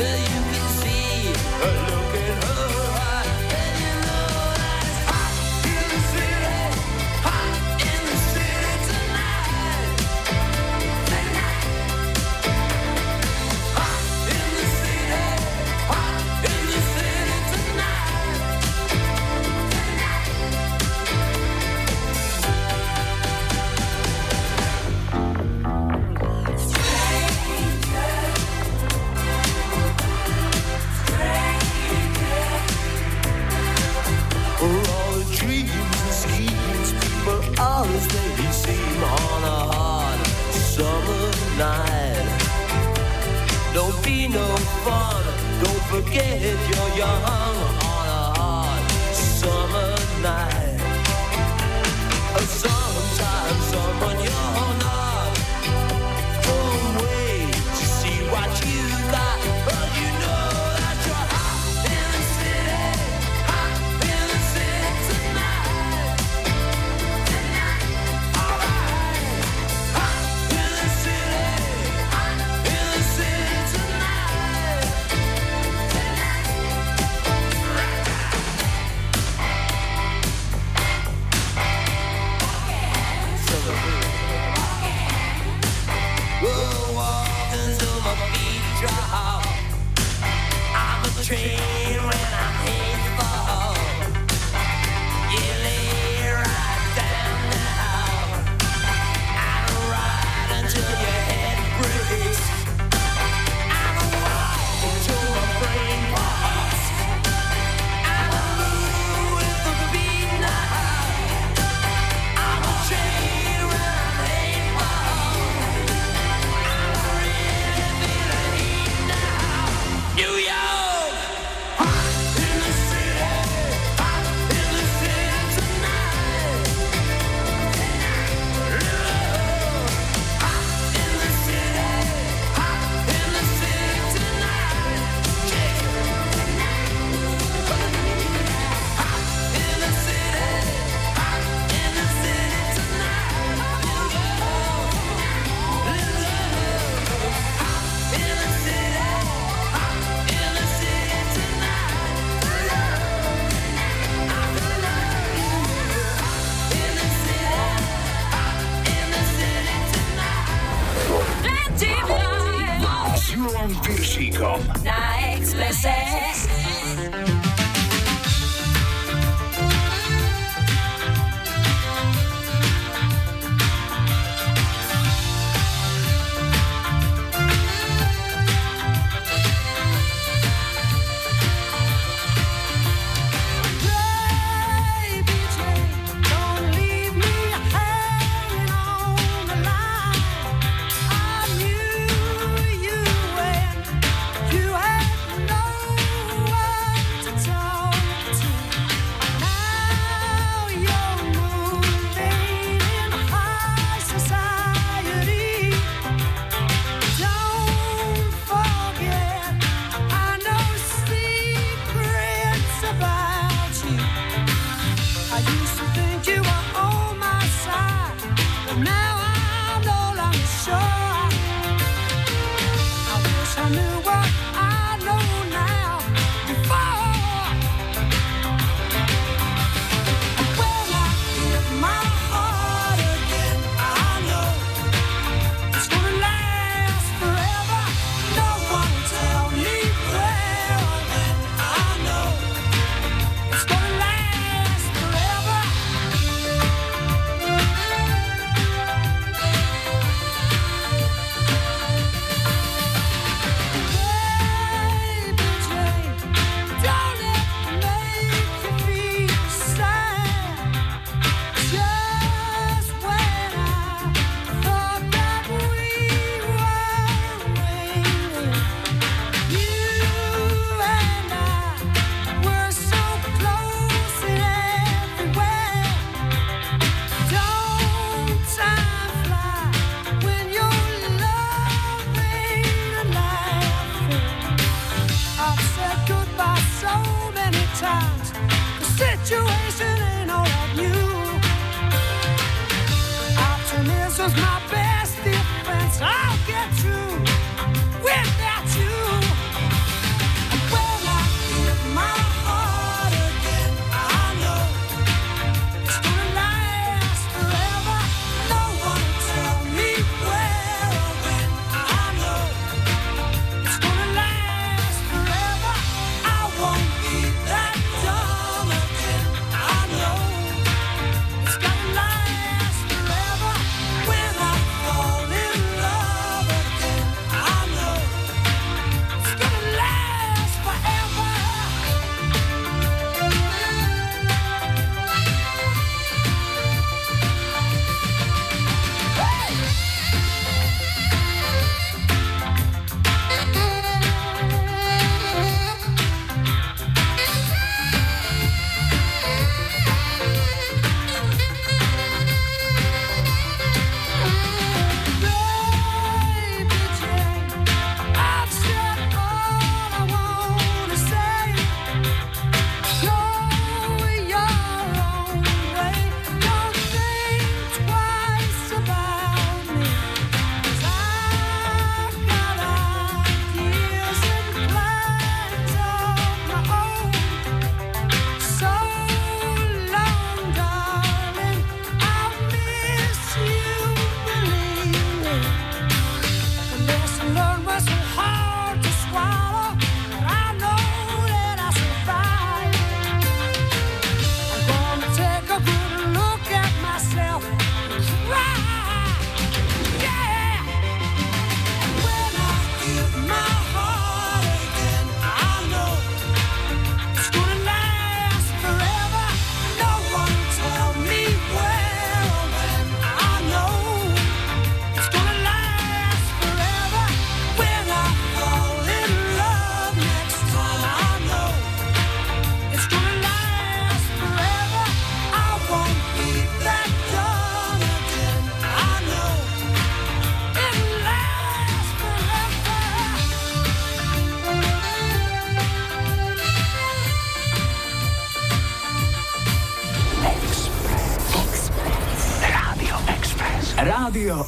yeah, 0.00 0.16
you 0.16 0.29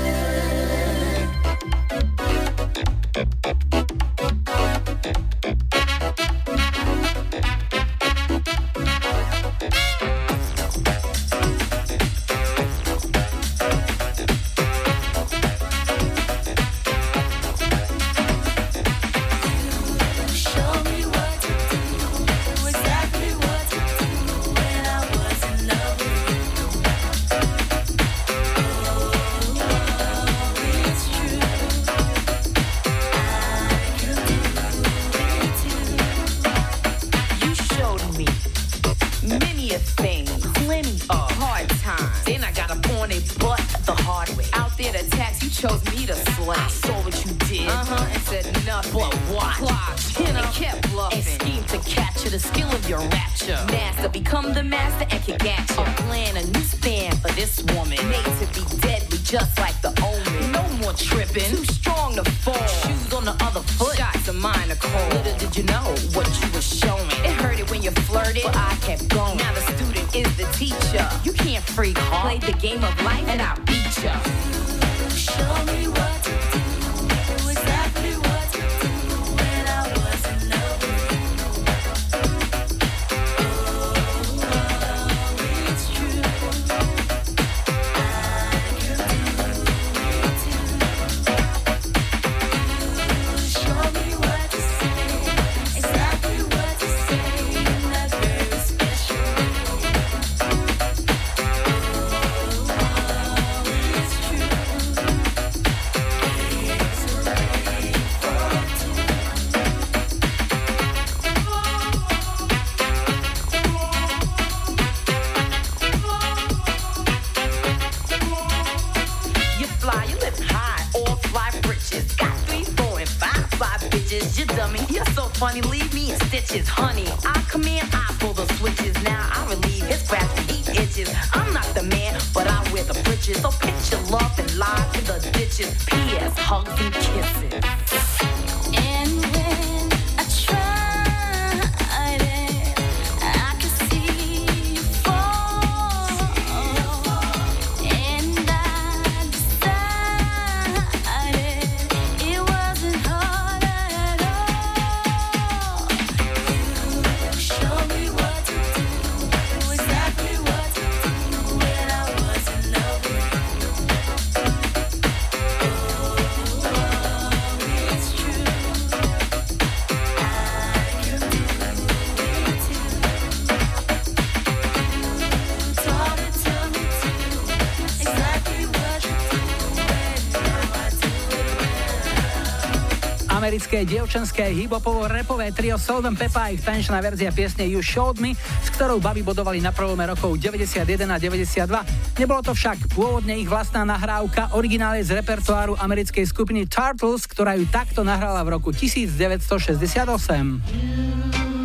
Americké 183.46 183.86
dievčenské 183.86 184.50
hip-hopovo-repové 184.58 185.54
trio 185.54 185.78
Salt 185.78 186.02
and 186.02 186.18
Peppa 186.18 186.50
a 186.50 186.50
ich 186.50 186.66
tanečná 186.66 186.98
verzia 186.98 187.30
piesne 187.30 187.62
You 187.70 187.78
Showed 187.78 188.18
Me, 188.18 188.34
s 188.34 188.74
ktorou 188.74 188.98
baby 188.98 189.22
bodovali 189.22 189.62
na 189.62 189.70
prelome 189.70 190.02
rokov 190.02 190.34
91 190.42 190.82
a 191.06 191.14
92. 191.14 192.18
Nebolo 192.18 192.42
to 192.42 192.58
však 192.58 192.90
pôvodne 192.90 193.38
ich 193.38 193.46
vlastná 193.46 193.86
nahrávka, 193.86 194.50
originál 194.50 194.98
je 194.98 195.06
z 195.06 195.22
repertoáru 195.22 195.78
americkej 195.78 196.26
skupiny 196.26 196.66
Turtles, 196.66 197.22
ktorá 197.30 197.54
ju 197.54 197.70
takto 197.70 198.02
nahrala 198.02 198.42
v 198.42 198.58
roku 198.58 198.74
1968. 198.74 199.78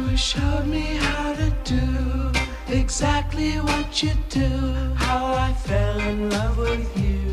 You 0.06 0.14
showed 0.14 0.70
me 0.70 1.02
how 1.02 1.34
to 1.34 1.50
do 1.66 1.82
exactly 2.70 3.58
what 3.58 3.90
you 4.06 4.14
do. 4.30 4.46
How 5.02 5.34
I 5.34 5.50
fell 5.66 5.98
in 5.98 6.30
love 6.30 6.62
with 6.62 6.86
you. 6.94 7.31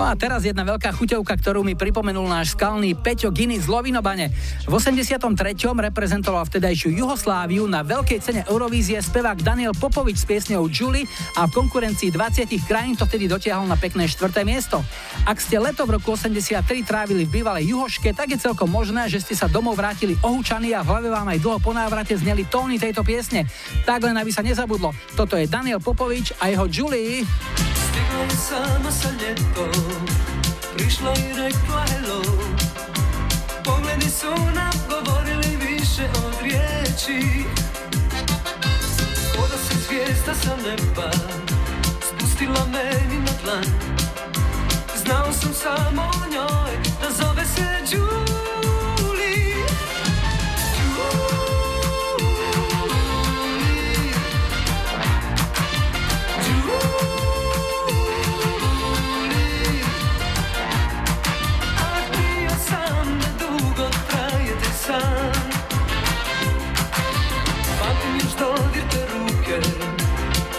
No 0.00 0.08
a 0.08 0.16
teraz 0.16 0.48
jedna 0.48 0.64
veľká 0.64 0.96
chuťovka, 0.96 1.36
ktorú 1.44 1.60
mi 1.60 1.76
pripomenul 1.76 2.24
náš 2.24 2.56
skalný 2.56 2.96
Peťo 2.96 3.28
Giny 3.28 3.60
z 3.60 3.68
Lovinobane. 3.68 4.32
V 4.64 4.72
83. 4.72 5.28
reprezentoval 5.60 6.48
vtedajšiu 6.48 6.96
Jugosláviu 6.96 7.68
na 7.68 7.84
veľkej 7.84 8.18
cene 8.24 8.40
Eurovízie 8.48 8.96
spevák 8.96 9.44
Daniel 9.44 9.76
Popovič 9.76 10.24
s 10.24 10.24
piesňou 10.24 10.72
Julie 10.72 11.04
a 11.36 11.44
v 11.44 11.52
konkurencii 11.52 12.16
20 12.16 12.48
krajín 12.64 12.96
to 12.96 13.04
vtedy 13.04 13.28
dotiahol 13.28 13.68
na 13.68 13.76
pekné 13.76 14.08
štvrté 14.08 14.40
miesto. 14.40 14.80
Ak 15.28 15.36
ste 15.36 15.60
leto 15.60 15.84
v 15.84 16.00
roku 16.00 16.16
83 16.16 16.64
trávili 16.80 17.28
v 17.28 17.44
bývalej 17.44 17.68
Juhoške, 17.76 18.16
tak 18.16 18.32
je 18.32 18.40
celkom 18.40 18.72
možné, 18.72 19.04
že 19.12 19.20
ste 19.20 19.36
sa 19.36 19.52
domov 19.52 19.76
vrátili 19.76 20.16
ohúčaní 20.24 20.72
a 20.72 20.80
v 20.80 20.96
hlave 20.96 21.12
vám 21.12 21.28
aj 21.28 21.44
dlho 21.44 21.60
po 21.60 21.76
návrate 21.76 22.16
zneli 22.16 22.48
tóny 22.48 22.80
tejto 22.80 23.04
piesne. 23.04 23.44
Tak 23.84 24.00
len 24.00 24.16
aby 24.16 24.32
sa 24.32 24.40
nezabudlo. 24.40 24.96
Toto 25.12 25.36
je 25.36 25.44
Daniel 25.44 25.76
Popovič 25.76 26.40
a 26.40 26.48
jeho 26.48 26.64
Julie. 26.72 27.69
Stigla 27.90 28.22
je 28.22 28.30
sama 28.30 28.90
sa 28.90 29.08
ljeto, 29.10 29.66
prišla 30.76 31.12
i 31.12 31.32
rekla 31.36 31.84
hello. 31.90 32.22
Pogledi 33.64 34.10
su 34.10 34.30
nam 34.54 34.72
govorili 34.88 35.56
više 35.56 36.04
od 36.26 36.34
riječi. 36.42 37.44
Ko 39.36 39.42
da 39.48 39.58
se 39.58 39.74
zvijezda 39.86 40.34
sa 40.34 40.56
neba 40.56 41.10
spustila 42.02 42.66
meni 42.72 43.18
na 43.18 43.32
tlan. 43.44 43.64
Znao 45.04 45.32
sam 45.32 45.54
samo 45.54 46.02
o 46.02 46.32
njoj 46.32 46.72
da 47.02 47.10
zove 47.10 47.44
se. 47.44 47.70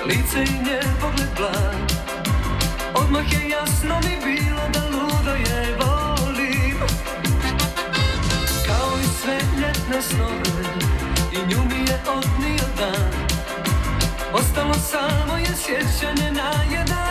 Lice 0.06 0.44
i 0.44 0.53
njen 0.65 0.91
pogled 1.02 1.30
blag 1.38 1.91
Odmah 2.94 3.34
je 3.34 3.49
jasno 3.49 3.95
mi 4.03 4.15
bilo 4.26 4.61
da 4.73 4.82
ludo 4.91 5.32
je 5.32 5.76
volim 5.80 6.78
Kao 8.68 8.99
i 9.03 9.07
sve 9.22 9.34
ljetne 9.34 10.02
snove 10.02 10.64
I 11.32 11.38
nju 11.49 11.64
mi 11.69 11.80
je 11.90 11.99
odnio 12.07 12.65
dan 12.78 13.11
Ostalo 14.34 14.73
samo 14.73 15.38
je 15.38 15.56
sjećanje 15.56 16.32
na 16.32 16.52
jedan 16.72 17.11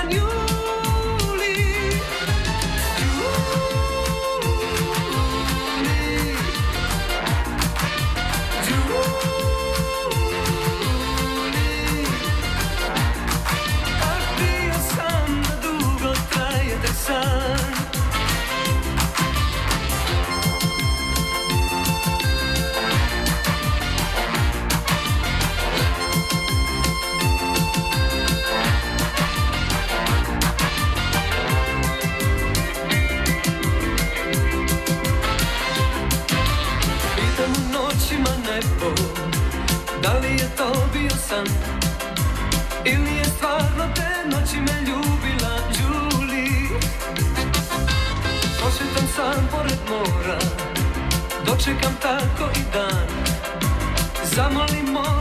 noći 44.30 44.56
me 44.56 44.80
ljubila 44.80 45.54
Julie 45.78 46.80
Prošetam 48.58 49.06
sam 49.16 49.48
pored 49.50 49.80
mora 49.88 50.38
Dočekam 51.46 51.96
tako 52.02 52.50
i 52.56 52.62
dan. 52.72 53.06
Zamolim 54.34 54.92
more 54.92 55.19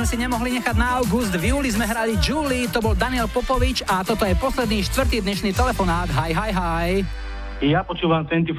sme 0.00 0.16
si 0.16 0.16
nemohli 0.16 0.56
nechať 0.56 0.80
na 0.80 0.96
august. 0.96 1.28
V 1.36 1.52
júli 1.52 1.68
sme 1.68 1.84
hrali 1.84 2.16
Julie, 2.24 2.64
to 2.72 2.80
bol 2.80 2.96
Daniel 2.96 3.28
Popovič 3.28 3.84
a 3.84 4.00
toto 4.00 4.24
je 4.24 4.32
posledný 4.32 4.80
štvrtý 4.88 5.20
dnešný 5.20 5.52
telefonát. 5.52 6.08
Hi, 6.16 6.32
hi, 6.32 6.50
hi. 6.56 6.88
Ja 7.60 7.84
počúvam 7.84 8.24
25. 8.24 8.56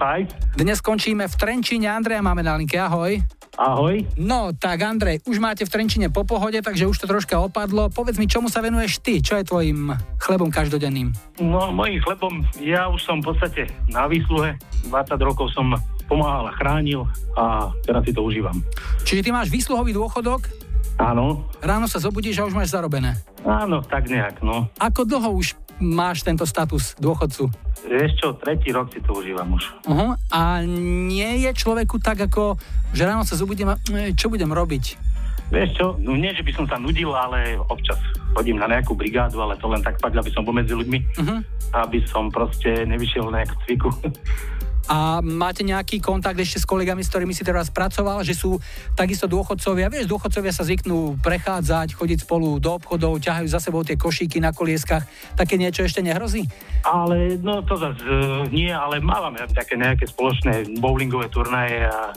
Dnes 0.61 0.77
skončíme 0.77 1.25
v 1.25 1.33
Trenčíne. 1.33 1.89
Andreja 1.89 2.21
máme 2.21 2.45
na 2.45 2.53
linke, 2.53 2.77
ahoj. 2.77 3.17
Ahoj. 3.57 4.05
No, 4.21 4.53
tak 4.53 4.85
Andrej, 4.85 5.25
už 5.25 5.41
máte 5.41 5.65
v 5.65 5.73
Trenčine 5.73 6.13
po 6.13 6.29
pohode, 6.29 6.61
takže 6.61 6.85
už 6.85 7.01
to 7.01 7.09
troška 7.09 7.41
opadlo. 7.41 7.89
Povedz 7.89 8.21
mi, 8.21 8.29
čomu 8.29 8.45
sa 8.45 8.61
venuješ 8.61 9.01
ty? 9.01 9.17
Čo 9.17 9.41
je 9.41 9.49
tvojim 9.49 9.97
chlebom 10.21 10.53
každodenným? 10.53 11.09
No, 11.41 11.73
mojím 11.73 12.05
chlebom, 12.05 12.45
ja 12.61 12.85
už 12.85 13.01
som 13.01 13.17
v 13.17 13.33
podstate 13.33 13.65
na 13.89 14.05
výsluhe. 14.05 14.61
20 14.93 14.93
rokov 15.25 15.49
som 15.57 15.73
pomáhal 16.05 16.53
a 16.53 16.53
chránil 16.53 17.09
a 17.33 17.73
teraz 17.81 18.05
si 18.05 18.13
to 18.13 18.21
užívam. 18.21 18.61
Čiže 19.09 19.25
ty 19.25 19.29
máš 19.33 19.49
výsluhový 19.49 19.89
dôchodok? 19.97 20.69
Áno. 21.01 21.49
Ráno 21.57 21.89
sa 21.89 21.97
zobudíš 21.97 22.37
a 22.37 22.45
už 22.45 22.53
máš 22.53 22.69
zarobené. 22.69 23.17
Áno, 23.41 23.81
tak 23.81 24.05
nejak, 24.05 24.45
no. 24.45 24.69
Ako 24.77 25.01
dlho 25.01 25.33
už 25.33 25.57
máš 25.81 26.21
tento 26.21 26.45
status 26.45 26.93
dôchodcu? 27.01 27.49
Vieš 27.89 28.11
čo, 28.21 28.37
tretí 28.37 28.69
rok 28.69 28.93
si 28.93 29.01
to 29.01 29.17
užívam 29.17 29.57
už. 29.57 29.65
Uh-huh. 29.89 30.13
A 30.29 30.61
nie 30.69 31.41
je 31.41 31.49
človeku 31.57 31.97
tak 31.97 32.21
ako, 32.29 32.61
že 32.93 33.09
ráno 33.09 33.25
sa 33.25 33.33
zobudím 33.33 33.73
a 33.73 33.81
e, 33.89 34.13
čo 34.13 34.29
budem 34.29 34.53
robiť? 34.53 35.09
Vieš 35.49 35.69
čo, 35.73 35.85
no 35.97 36.13
nie, 36.13 36.31
že 36.37 36.45
by 36.45 36.51
som 36.53 36.65
sa 36.69 36.77
nudil, 36.77 37.11
ale 37.11 37.57
občas 37.67 37.97
chodím 38.37 38.61
na 38.61 38.69
nejakú 38.69 38.93
brigádu, 38.93 39.41
ale 39.41 39.57
to 39.57 39.67
len 39.67 39.81
tak 39.81 39.97
fakt, 39.97 40.15
aby 40.15 40.29
som 40.29 40.45
pomedzi 40.45 40.77
ľuďmi, 40.77 40.99
Uh-huh. 41.17 41.41
aby 41.81 42.05
som 42.05 42.29
proste 42.29 42.85
nevyšiel 42.85 43.25
na 43.33 43.41
nejakú 43.41 43.57
cviku. 43.65 43.89
A 44.91 45.23
máte 45.23 45.63
nejaký 45.63 46.03
kontakt 46.03 46.35
ešte 46.35 46.59
s 46.59 46.67
kolegami, 46.67 46.99
s 46.99 47.07
ktorými 47.07 47.31
si 47.31 47.47
teraz 47.47 47.71
pracoval, 47.71 48.27
že 48.27 48.35
sú 48.35 48.59
takisto 48.91 49.23
dôchodcovia? 49.23 49.87
Vieš, 49.87 50.11
dôchodcovia 50.11 50.51
sa 50.51 50.67
zvyknú 50.67 51.15
prechádzať, 51.23 51.95
chodiť 51.95 52.27
spolu 52.27 52.59
do 52.59 52.75
obchodov, 52.75 53.23
ťahajú 53.23 53.47
za 53.47 53.63
sebou 53.63 53.87
tie 53.87 53.95
košíky 53.95 54.43
na 54.43 54.51
kolieskach. 54.51 55.07
Také 55.39 55.55
niečo 55.55 55.87
ešte 55.87 56.03
nehrozí? 56.03 56.43
Ale 56.83 57.39
no 57.39 57.63
to 57.63 57.79
zase 57.79 58.03
uh, 58.03 58.43
nie, 58.51 58.67
ale 58.67 58.99
mávame 58.99 59.47
také 59.55 59.79
nejaké 59.79 60.11
spoločné 60.11 60.75
bowlingové 60.83 61.31
turnaje 61.31 61.87
a 61.87 62.11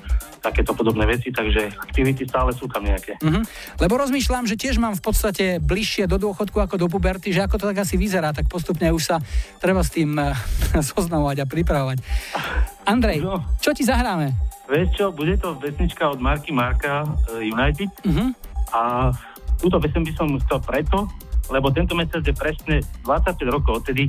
takéto 0.44 0.76
podobné 0.76 1.08
veci, 1.08 1.32
takže 1.32 1.72
aktivity 1.80 2.28
stále 2.28 2.52
sú 2.52 2.68
tam 2.68 2.84
nejaké. 2.84 3.16
Uh-huh. 3.18 3.40
Lebo 3.80 3.96
rozmýšľam, 3.96 4.44
že 4.44 4.54
tiež 4.54 4.76
mám 4.76 4.92
v 4.92 5.00
podstate 5.00 5.56
bližšie 5.56 6.04
do 6.04 6.20
dôchodku 6.20 6.60
ako 6.60 6.76
do 6.76 6.86
puberty, 6.86 7.32
že 7.32 7.40
ako 7.40 7.56
to 7.56 7.64
tak 7.64 7.80
asi 7.80 7.96
vyzerá, 7.96 8.30
tak 8.30 8.44
postupne 8.46 8.92
už 8.92 9.00
sa 9.02 9.16
treba 9.56 9.80
s 9.80 9.88
tým 9.88 10.12
eh, 10.14 10.36
zoznamovať 10.92 11.40
a 11.40 11.48
pripravovať. 11.48 11.98
Andrej, 12.84 13.24
No. 13.24 13.40
čo 13.58 13.72
ti 13.72 13.80
zahráme? 13.82 14.36
Vieš 14.64 14.88
čo, 14.92 15.04
bude 15.08 15.36
to 15.36 15.56
pesnička 15.56 16.04
od 16.06 16.20
Marky 16.20 16.52
Marka 16.52 17.04
uh, 17.04 17.40
United 17.40 17.88
Uh-huh. 18.04 18.28
a 18.70 19.12
túto 19.56 19.80
pesem 19.80 20.04
by 20.04 20.12
som 20.12 20.28
chcel 20.44 20.60
preto, 20.60 21.08
lebo 21.48 21.68
tento 21.68 21.92
mesiac 21.92 22.20
je 22.20 22.32
presne 22.32 22.76
25 23.04 23.36
rokov 23.46 23.80
odtedy, 23.80 24.08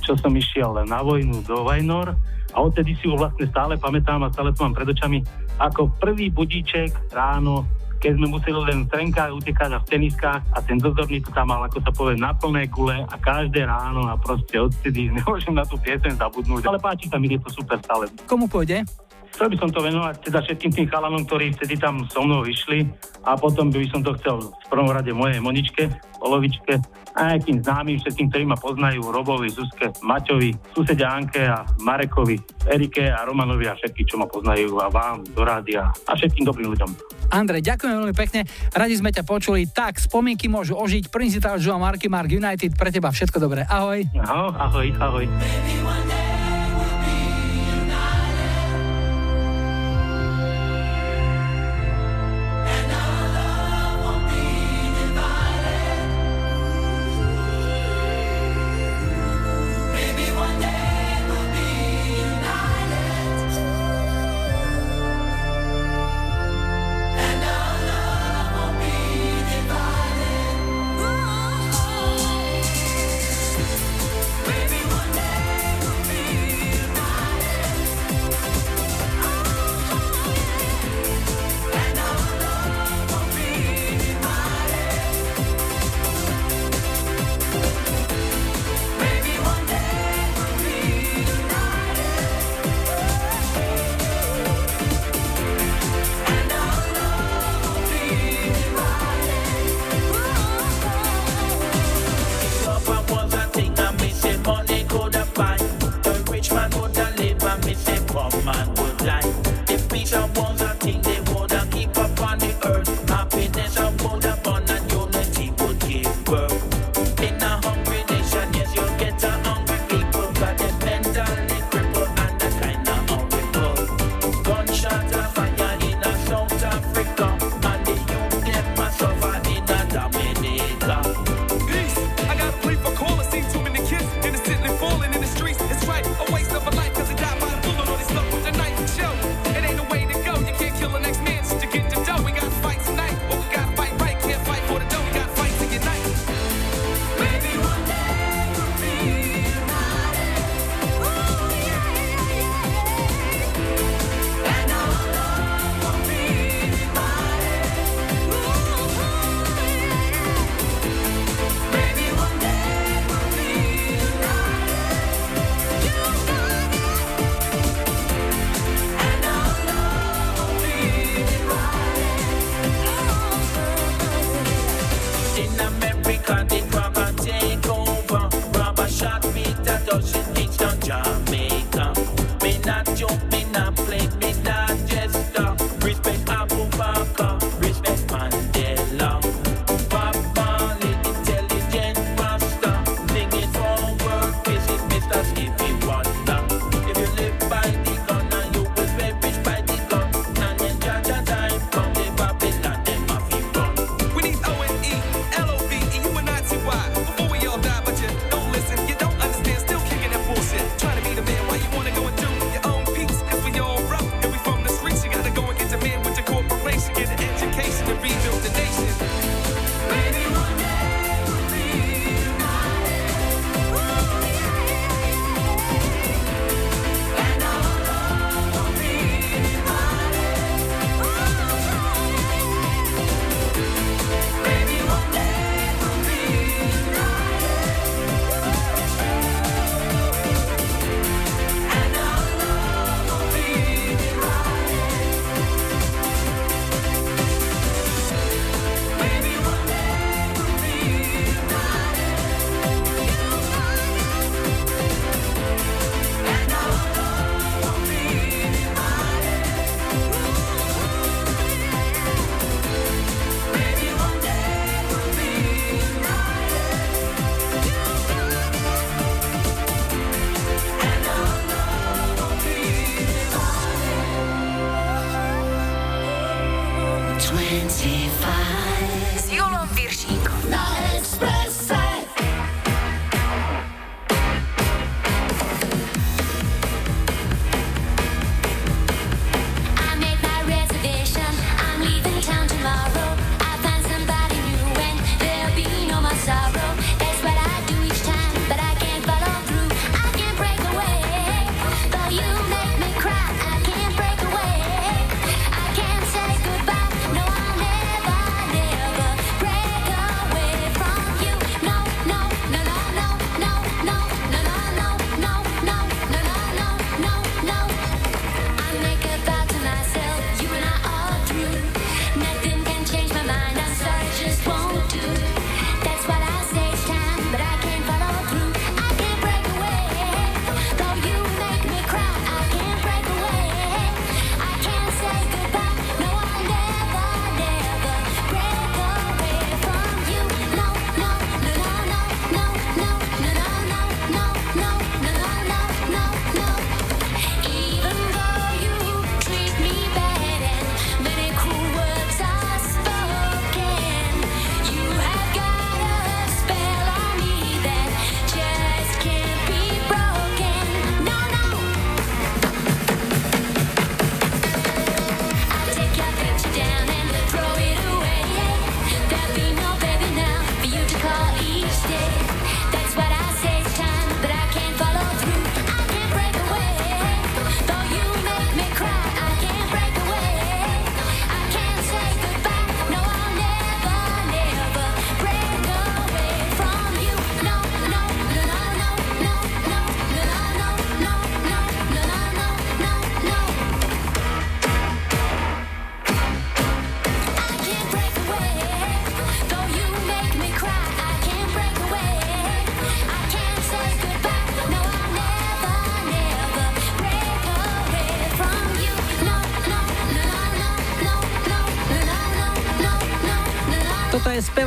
čo 0.00 0.16
som 0.16 0.32
išiel 0.32 0.84
na 0.84 1.00
vojnu 1.00 1.40
do 1.42 1.62
Vajnor 1.62 2.12
a 2.52 2.56
odtedy 2.60 2.92
si 3.00 3.08
ju 3.08 3.16
vlastne 3.16 3.48
stále 3.48 3.74
pamätám 3.80 4.22
a 4.22 4.32
stále 4.32 4.52
to 4.52 4.62
mám 4.64 4.76
pred 4.76 4.88
očami 4.88 5.24
ako 5.60 5.92
prvý 6.00 6.28
budíček 6.28 7.12
ráno, 7.12 7.64
keď 8.02 8.18
sme 8.18 8.34
museli 8.34 8.58
len 8.66 8.78
v 8.82 8.90
trenkách 8.90 9.30
utekať 9.30 9.70
a 9.72 9.78
v 9.78 9.86
teniskách 9.86 10.42
a 10.42 10.58
ten 10.58 10.74
dozorný 10.82 11.22
to 11.22 11.30
tam 11.30 11.54
mal, 11.54 11.62
ako 11.62 11.78
sa 11.86 11.94
povie, 11.94 12.18
na 12.18 12.34
plné 12.34 12.66
gule 12.66 12.98
a 12.98 13.14
každé 13.14 13.62
ráno 13.62 14.10
a 14.10 14.18
proste 14.18 14.58
odtedy 14.58 15.06
nemôžem 15.16 15.54
na 15.54 15.62
tú 15.62 15.78
pieseň 15.78 16.18
zabudnúť. 16.18 16.66
Ale 16.66 16.82
páči 16.82 17.06
sa 17.06 17.22
mi, 17.22 17.30
je 17.30 17.38
to 17.38 17.62
super 17.62 17.78
stále. 17.78 18.10
Komu 18.26 18.50
pôjde? 18.50 18.82
Chcel 19.32 19.48
by 19.48 19.56
som 19.56 19.70
to 19.72 19.80
venovať 19.80 20.14
teda 20.28 20.38
všetkým 20.44 20.70
tým 20.76 20.86
chalanom, 20.92 21.24
ktorí 21.24 21.56
vtedy 21.56 21.80
tam 21.80 22.04
so 22.12 22.20
mnou 22.20 22.44
vyšli 22.44 22.84
a 23.24 23.32
potom 23.32 23.72
by 23.72 23.88
som 23.88 24.04
to 24.04 24.12
chcel 24.20 24.52
v 24.52 24.66
prvom 24.68 24.92
rade 24.92 25.08
mojej 25.08 25.40
Moničke, 25.40 25.88
Polovičke 26.20 26.76
a 27.16 27.36
aj 27.36 27.48
tým 27.48 27.64
známym 27.64 27.96
všetkým, 28.00 28.28
ktorí 28.28 28.44
ma 28.44 28.56
poznajú, 28.60 29.00
Robovi, 29.08 29.48
Zuzke, 29.48 29.92
Maťovi, 30.04 30.52
susede 30.76 31.04
Anke 31.04 31.44
a 31.48 31.64
Marekovi, 31.80 32.36
Erike 32.68 33.08
a 33.08 33.24
Romanovi 33.24 33.68
a 33.68 33.76
všetky, 33.76 34.04
čo 34.04 34.20
ma 34.20 34.28
poznajú 34.28 34.76
a 34.80 34.92
vám 34.92 35.24
do 35.32 35.42
rádia 35.44 35.88
a 35.88 36.12
všetkým 36.12 36.44
dobrým 36.44 36.72
ľuďom. 36.72 36.90
Andrej, 37.32 37.64
ďakujem 37.64 37.94
veľmi 37.96 38.16
pekne, 38.16 38.44
radi 38.76 38.94
sme 39.00 39.12
ťa 39.12 39.24
počuli. 39.24 39.64
Tak, 39.64 39.96
spomienky 39.96 40.52
môžu 40.52 40.76
ožiť. 40.76 41.08
Principál 41.08 41.56
Joe 41.56 41.80
Marky 41.80 42.12
Mark 42.12 42.28
United, 42.28 42.76
pre 42.76 42.92
teba 42.92 43.08
všetko 43.08 43.40
dobré. 43.40 43.64
Ahoj. 43.64 44.04
Ahoj, 44.20 44.52
ahoj, 44.60 44.88
ahoj. 45.00 45.24
One 45.24 46.04
day 46.08 46.31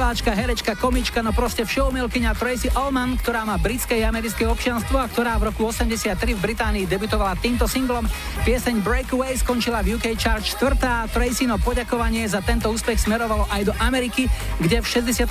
speváčka, 0.06 0.38
herečka, 0.38 0.73
komička, 0.77 1.19
no 1.26 1.34
proste 1.34 1.65
všeumilkyňa 1.65 2.38
Tracy 2.38 2.69
Allman, 2.77 3.18
ktorá 3.18 3.41
má 3.41 3.57
britské 3.57 4.06
a 4.06 4.14
americké 4.14 4.45
občianstvo 4.45 5.02
a 5.02 5.10
ktorá 5.10 5.34
v 5.41 5.49
roku 5.49 5.65
83 5.65 6.14
v 6.14 6.41
Británii 6.45 6.86
debutovala 6.86 7.34
týmto 7.41 7.65
singlom. 7.65 8.06
Pieseň 8.45 8.86
Breakaway 8.86 9.34
skončila 9.34 9.82
v 9.82 9.98
UK 9.98 10.14
chart 10.14 10.45
4. 10.45 11.10
Tracy 11.10 11.49
no 11.49 11.57
poďakovanie 11.57 12.22
za 12.30 12.45
tento 12.45 12.69
úspech 12.69 13.02
smerovalo 13.02 13.49
aj 13.49 13.61
do 13.65 13.73
Ameriky, 13.82 14.30
kde 14.61 14.77
v 14.77 14.86
64. 14.86 15.26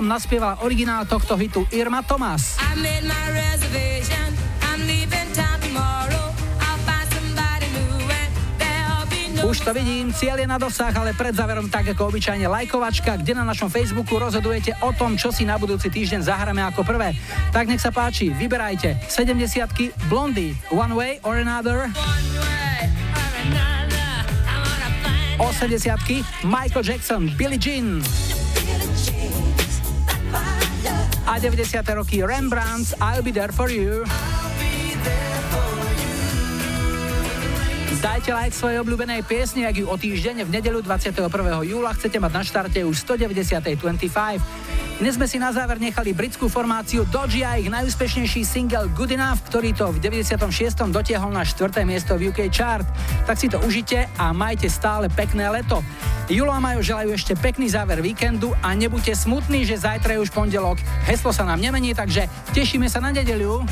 naspievala 0.00 0.56
originál 0.64 1.04
tohto 1.04 1.36
hitu 1.36 1.68
Irma 1.68 2.00
Thomas. 2.00 2.56
I 2.64 2.80
made 2.80 3.04
my 3.04 3.24
reservation. 3.28 4.33
Už 9.54 9.62
to 9.62 9.70
vidím, 9.70 10.10
cieľ 10.10 10.42
je 10.42 10.50
na 10.50 10.58
dosah, 10.58 10.90
ale 10.90 11.14
pred 11.14 11.30
záverom 11.30 11.70
tak 11.70 11.86
ako 11.86 12.10
obyčajne 12.10 12.50
lajkovačka, 12.50 13.22
kde 13.22 13.38
na 13.38 13.46
našom 13.46 13.70
Facebooku 13.70 14.18
rozhodujete 14.18 14.74
o 14.82 14.90
tom, 14.90 15.14
čo 15.14 15.30
si 15.30 15.46
na 15.46 15.54
budúci 15.54 15.94
týždeň 15.94 16.26
zahráme 16.26 16.58
ako 16.74 16.82
prvé. 16.82 17.14
Tak 17.54 17.70
nech 17.70 17.78
sa 17.78 17.94
páči, 17.94 18.34
vyberajte 18.34 19.06
70 19.06 20.10
Blondie, 20.10 20.58
One 20.74 20.98
Way 20.98 21.22
or 21.22 21.38
Another. 21.38 21.86
80 25.38 25.46
Michael 26.42 26.82
Jackson, 26.82 27.30
Billie 27.38 27.54
Jean. 27.54 28.02
A 31.30 31.38
90. 31.38 31.78
roky 31.94 32.26
Rembrandts, 32.26 32.90
I'll 32.98 33.22
be 33.22 33.30
there 33.30 33.54
for 33.54 33.70
you. 33.70 34.02
Dajte 38.14 38.30
like 38.30 38.54
svojej 38.54 38.78
obľúbenej 38.78 39.26
piesni, 39.26 39.66
ak 39.66 39.74
ju 39.74 39.90
o 39.90 39.98
týždeň 39.98 40.46
v 40.46 40.50
nedelu 40.54 40.78
21. 40.86 41.18
júla 41.66 41.90
chcete 41.98 42.22
mať 42.22 42.30
na 42.30 42.42
štarte 42.46 42.78
už 42.86 43.02
190. 43.02 43.58
25. 43.74 45.02
Dnes 45.02 45.18
sme 45.18 45.26
si 45.26 45.42
na 45.42 45.50
záver 45.50 45.82
nechali 45.82 46.14
britskú 46.14 46.46
formáciu 46.46 47.02
Dodgy 47.10 47.42
a 47.42 47.58
ich 47.58 47.66
najúspešnejší 47.66 48.46
single 48.46 48.86
Good 48.94 49.18
Enough, 49.18 49.42
ktorý 49.50 49.74
to 49.74 49.90
v 49.90 49.98
96. 49.98 50.46
dotiahol 50.94 51.34
na 51.34 51.42
4. 51.42 51.82
miesto 51.82 52.14
v 52.14 52.30
UK 52.30 52.54
chart. 52.54 52.86
Tak 53.26 53.34
si 53.34 53.50
to 53.50 53.58
užite 53.66 54.06
a 54.06 54.30
majte 54.30 54.70
stále 54.70 55.10
pekné 55.10 55.50
leto. 55.50 55.82
Julo 56.30 56.54
a 56.54 56.62
Majo 56.62 56.86
želajú 56.86 57.10
ešte 57.18 57.34
pekný 57.34 57.66
záver 57.66 57.98
víkendu 57.98 58.54
a 58.62 58.78
nebuďte 58.78 59.26
smutní, 59.26 59.66
že 59.66 59.82
zajtra 59.82 60.14
je 60.14 60.22
už 60.22 60.30
pondelok. 60.30 60.78
Heslo 61.10 61.34
sa 61.34 61.42
nám 61.42 61.58
nemení, 61.58 61.98
takže 61.98 62.30
tešíme 62.54 62.86
sa 62.86 63.02
na 63.02 63.10
nedeľu. 63.10 63.66